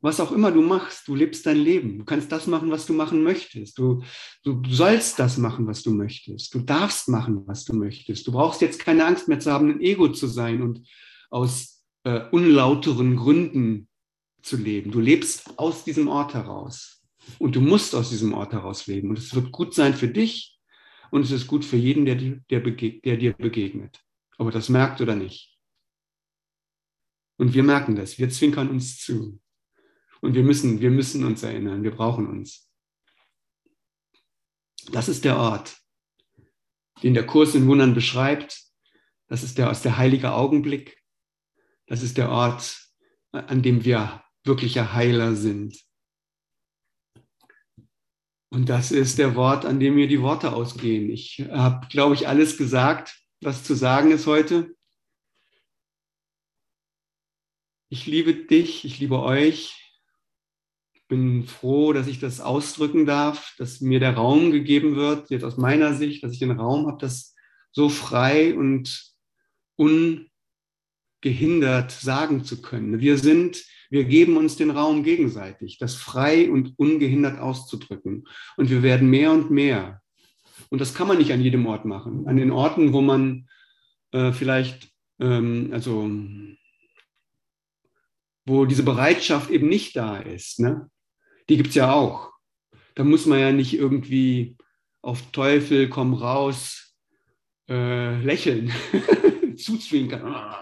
was 0.00 0.20
auch 0.20 0.32
immer 0.32 0.50
du 0.50 0.62
machst, 0.62 1.06
du 1.08 1.14
lebst 1.14 1.44
dein 1.44 1.58
Leben. 1.58 1.98
Du 1.98 2.04
kannst 2.04 2.32
das 2.32 2.46
machen, 2.46 2.70
was 2.70 2.86
du 2.86 2.94
machen 2.94 3.22
möchtest. 3.22 3.78
Du, 3.78 4.02
du 4.42 4.62
sollst 4.68 5.18
das 5.18 5.36
machen, 5.36 5.66
was 5.66 5.82
du 5.82 5.92
möchtest. 5.92 6.54
Du 6.54 6.60
darfst 6.60 7.08
machen, 7.08 7.42
was 7.46 7.64
du 7.64 7.74
möchtest. 7.74 8.26
Du 8.26 8.32
brauchst 8.32 8.62
jetzt 8.62 8.78
keine 8.78 9.04
Angst 9.04 9.28
mehr 9.28 9.40
zu 9.40 9.52
haben, 9.52 9.70
ein 9.70 9.80
Ego 9.80 10.08
zu 10.08 10.26
sein 10.26 10.62
und 10.62 10.86
aus 11.28 11.84
äh, 12.04 12.22
unlauteren 12.30 13.16
Gründen 13.16 13.88
zu 14.42 14.56
leben. 14.56 14.90
Du 14.90 15.00
lebst 15.00 15.58
aus 15.58 15.84
diesem 15.84 16.08
Ort 16.08 16.34
heraus. 16.34 17.02
Und 17.38 17.54
du 17.54 17.60
musst 17.60 17.94
aus 17.94 18.08
diesem 18.08 18.32
Ort 18.32 18.52
heraus 18.52 18.86
leben. 18.86 19.10
Und 19.10 19.18
es 19.18 19.34
wird 19.34 19.52
gut 19.52 19.74
sein 19.74 19.94
für 19.94 20.08
dich 20.08 20.58
und 21.10 21.22
es 21.22 21.30
ist 21.30 21.46
gut 21.46 21.64
für 21.64 21.76
jeden, 21.76 22.06
der, 22.06 22.16
der, 22.16 22.60
der 22.60 23.16
dir 23.16 23.32
begegnet. 23.34 24.00
Ob 24.38 24.48
er 24.48 24.52
das 24.52 24.70
merkt 24.70 25.00
oder 25.00 25.14
nicht. 25.14 25.58
Und 27.36 27.52
wir 27.52 27.62
merken 27.62 27.96
das. 27.96 28.18
Wir 28.18 28.30
zwinkern 28.30 28.70
uns 28.70 28.98
zu. 28.98 29.38
Und 30.20 30.34
wir 30.34 30.42
müssen, 30.42 30.80
wir 30.80 30.90
müssen 30.90 31.24
uns 31.24 31.42
erinnern. 31.42 31.82
Wir 31.82 31.92
brauchen 31.92 32.26
uns. 32.26 32.70
Das 34.92 35.08
ist 35.08 35.24
der 35.24 35.36
Ort, 35.36 35.78
den 37.02 37.14
der 37.14 37.26
Kurs 37.26 37.54
in 37.54 37.66
Wundern 37.66 37.94
beschreibt. 37.94 38.62
Das 39.28 39.42
ist 39.42 39.58
der, 39.58 39.70
aus 39.70 39.82
der 39.82 39.96
heilige 39.96 40.32
Augenblick. 40.32 41.00
Das 41.86 42.02
ist 42.02 42.18
der 42.18 42.30
Ort, 42.30 42.88
an 43.32 43.62
dem 43.62 43.84
wir 43.84 44.24
wirkliche 44.44 44.92
Heiler 44.92 45.34
sind. 45.34 45.78
Und 48.52 48.68
das 48.68 48.90
ist 48.90 49.18
der 49.18 49.36
Wort, 49.36 49.64
an 49.64 49.78
dem 49.78 49.94
mir 49.94 50.08
die 50.08 50.22
Worte 50.22 50.52
ausgehen. 50.52 51.08
Ich 51.10 51.46
habe, 51.50 51.86
glaube 51.86 52.14
ich, 52.14 52.26
alles 52.26 52.56
gesagt, 52.56 53.22
was 53.40 53.62
zu 53.62 53.74
sagen 53.74 54.10
ist 54.10 54.26
heute. 54.26 54.74
Ich 57.90 58.06
liebe 58.06 58.34
dich, 58.34 58.84
ich 58.84 58.98
liebe 58.98 59.20
euch. 59.20 59.89
Bin 61.10 61.44
froh, 61.44 61.92
dass 61.92 62.06
ich 62.06 62.20
das 62.20 62.40
ausdrücken 62.40 63.04
darf, 63.04 63.54
dass 63.58 63.82
mir 63.82 64.00
der 64.00 64.14
Raum 64.14 64.50
gegeben 64.50 64.96
wird, 64.96 65.28
jetzt 65.28 65.44
aus 65.44 65.58
meiner 65.58 65.92
Sicht, 65.92 66.24
dass 66.24 66.32
ich 66.32 66.38
den 66.38 66.52
Raum 66.52 66.86
habe, 66.86 66.96
das 66.98 67.34
so 67.72 67.90
frei 67.90 68.56
und 68.56 69.12
ungehindert 69.76 70.30
sagen 71.90 72.44
zu 72.44 72.62
können. 72.62 73.00
Wir 73.00 73.18
sind 73.18 73.62
wir 73.90 74.04
geben 74.04 74.36
uns 74.36 74.56
den 74.56 74.70
Raum 74.70 75.02
gegenseitig, 75.02 75.78
das 75.78 75.96
frei 75.96 76.48
und 76.48 76.78
ungehindert 76.78 77.40
auszudrücken. 77.40 78.28
Und 78.56 78.70
wir 78.70 78.84
werden 78.84 79.10
mehr 79.10 79.32
und 79.32 79.50
mehr. 79.50 80.00
Und 80.68 80.80
das 80.80 80.94
kann 80.94 81.08
man 81.08 81.18
nicht 81.18 81.32
an 81.32 81.40
jedem 81.40 81.66
Ort 81.66 81.84
machen. 81.84 82.28
An 82.28 82.36
den 82.36 82.52
Orten, 82.52 82.92
wo 82.92 83.00
man 83.00 83.48
äh, 84.12 84.30
vielleicht, 84.30 84.92
ähm, 85.18 85.70
also, 85.72 86.08
wo 88.46 88.64
diese 88.64 88.84
Bereitschaft 88.84 89.50
eben 89.50 89.68
nicht 89.68 89.96
da 89.96 90.18
ist, 90.18 90.60
ne? 90.60 90.88
Die 91.50 91.56
gibt 91.56 91.70
es 91.70 91.74
ja 91.74 91.92
auch. 91.92 92.32
da 92.94 93.02
muss 93.02 93.26
man 93.26 93.40
ja 93.40 93.50
nicht 93.50 93.74
irgendwie 93.74 94.56
auf 95.02 95.32
Teufel 95.32 95.88
komm 95.88 96.14
raus 96.14 96.94
äh, 97.68 98.22
lächeln, 98.22 98.72
zuzwinkern. 99.56 100.54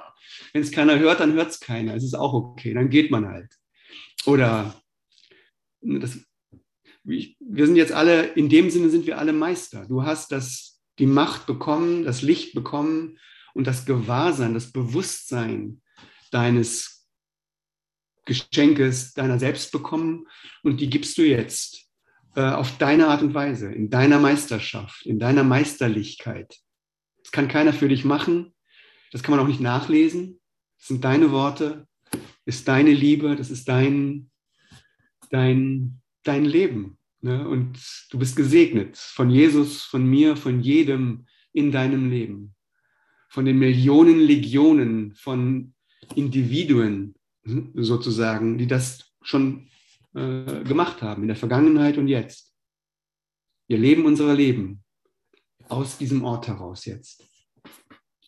Wenn 0.53 0.63
es 0.63 0.73
keiner 0.73 0.99
hört, 0.99 1.21
dann 1.21 1.35
hört 1.35 1.51
es 1.51 1.61
keiner. 1.61 1.95
Es 1.95 2.05
ist 2.05 2.15
auch 2.15 2.33
okay, 2.33 2.73
dann 2.73 2.89
geht 2.89 3.11
man 3.11 3.27
halt. 3.27 3.53
Oder 4.25 4.81
das, 5.83 6.19
wir 7.05 7.67
sind 7.67 7.77
jetzt 7.77 7.93
alle, 7.93 8.25
in 8.29 8.49
dem 8.49 8.71
Sinne 8.71 8.89
sind 8.89 9.07
wir 9.07 9.19
alle 9.19 9.35
Meister. 9.35 9.87
Du 9.87 10.05
hast 10.05 10.33
das, 10.33 10.81
die 10.99 11.07
Macht 11.07 11.47
bekommen, 11.47 12.05
das 12.05 12.23
Licht 12.23 12.55
bekommen 12.55 13.19
und 13.53 13.67
das 13.67 13.85
Gewahrsein, 13.85 14.55
das 14.55 14.73
Bewusstsein 14.73 15.83
deines 16.31 16.98
Geschenkes, 18.29 19.15
deiner 19.15 19.39
selbst 19.39 19.73
bekommen 19.73 20.29
und 20.63 20.81
die 20.81 20.89
gibst 20.89 21.19
du 21.19 21.23
jetzt 21.23 21.89
äh, 22.37 22.43
auf 22.43 22.79
deine 22.79 23.09
Art 23.09 23.23
und 23.23 23.35
Weise, 23.35 23.73
in 23.73 23.91
deiner 23.91 24.21
Meisterschaft, 24.21 25.05
in 25.05 25.19
deiner 25.19 25.43
Meisterlichkeit. 25.43 26.57
Das 27.23 27.33
kann 27.33 27.49
keiner 27.49 27.73
für 27.73 27.89
dich 27.89 28.05
machen, 28.05 28.55
das 29.11 29.23
kann 29.23 29.35
man 29.35 29.45
auch 29.45 29.49
nicht 29.49 29.61
nachlesen. 29.61 30.39
Das 30.79 30.89
sind 30.89 31.03
deine 31.03 31.33
Worte, 31.33 31.89
ist 32.45 32.69
deine 32.69 32.93
Liebe, 32.93 33.35
das 33.35 33.51
ist 33.51 33.69
dein, 33.69 34.31
dein, 35.31 36.01
dein 36.23 36.45
Leben. 36.45 36.99
Ne? 37.21 37.49
Und 37.49 37.81
du 38.11 38.19
bist 38.19 38.37
gesegnet 38.37 38.97
von 38.97 39.31
Jesus, 39.31 39.83
von 39.83 40.07
mir, 40.07 40.37
von 40.37 40.61
jedem 40.61 41.27
in 41.53 41.73
deinem 41.73 42.11
Leben. 42.11 42.55
Von 43.31 43.45
den 43.45 43.59
Millionen 43.59 44.21
Legionen 44.21 45.15
von 45.15 45.75
Individuen 46.15 47.18
sozusagen, 47.75 48.59
die 48.59 48.67
das 48.67 49.13
schon 49.23 49.69
äh, 50.15 50.63
gemacht 50.65 51.03
haben 51.03 51.23
in 51.23 51.29
der 51.29 51.37
Vergangenheit 51.37 51.99
und 51.99 52.09
jetzt. 52.09 52.55
Wir 53.69 53.79
leben 53.79 54.07
unser 54.07 54.35
Leben 54.35 54.83
aus 55.69 55.99
diesem 55.99 56.25
Ort 56.25 56.49
heraus 56.49 56.85
jetzt 56.85 57.25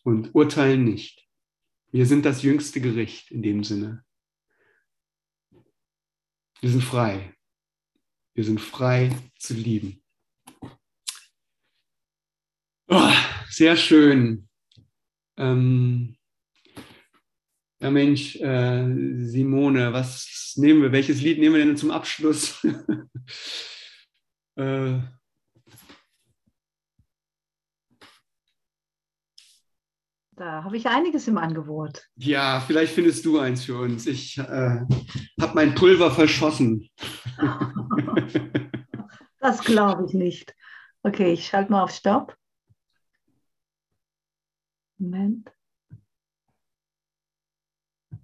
und 0.04 0.34
urteilen 0.34 0.84
nicht. 0.84 1.26
Wir 1.92 2.06
sind 2.06 2.24
das 2.24 2.42
jüngste 2.42 2.80
Gericht 2.80 3.30
in 3.30 3.42
dem 3.42 3.64
Sinne. 3.64 4.04
Wir 6.60 6.70
sind 6.70 6.84
frei. 6.84 7.34
Wir 8.34 8.44
sind 8.44 8.60
frei 8.60 9.16
zu 9.38 9.54
lieben. 9.54 10.02
Oh, 12.88 13.12
sehr 13.48 13.76
schön. 13.76 14.48
Ähm, 15.36 16.16
ja 17.80 17.90
Mensch, 17.90 18.36
äh, 18.36 19.24
Simone, 19.24 19.92
was 19.92 20.54
nehmen 20.56 20.82
wir? 20.82 20.92
Welches 20.92 21.22
Lied 21.22 21.38
nehmen 21.38 21.56
wir 21.56 21.64
denn 21.64 21.76
zum 21.76 21.90
Abschluss? 21.90 22.64
äh, 24.56 24.98
Da 30.40 30.64
habe 30.64 30.78
ich 30.78 30.86
einiges 30.86 31.28
im 31.28 31.36
Angebot. 31.36 32.08
Ja, 32.16 32.64
vielleicht 32.66 32.94
findest 32.94 33.26
du 33.26 33.38
eins 33.38 33.66
für 33.66 33.76
uns. 33.76 34.06
Ich 34.06 34.38
äh, 34.38 34.80
habe 35.38 35.54
mein 35.54 35.74
Pulver 35.74 36.10
verschossen. 36.10 36.88
das 39.40 39.62
glaube 39.62 40.06
ich 40.06 40.14
nicht. 40.14 40.54
Okay, 41.02 41.34
ich 41.34 41.46
schalte 41.46 41.70
mal 41.70 41.82
auf 41.82 41.90
Stopp. 41.90 42.34
Moment. 44.96 45.52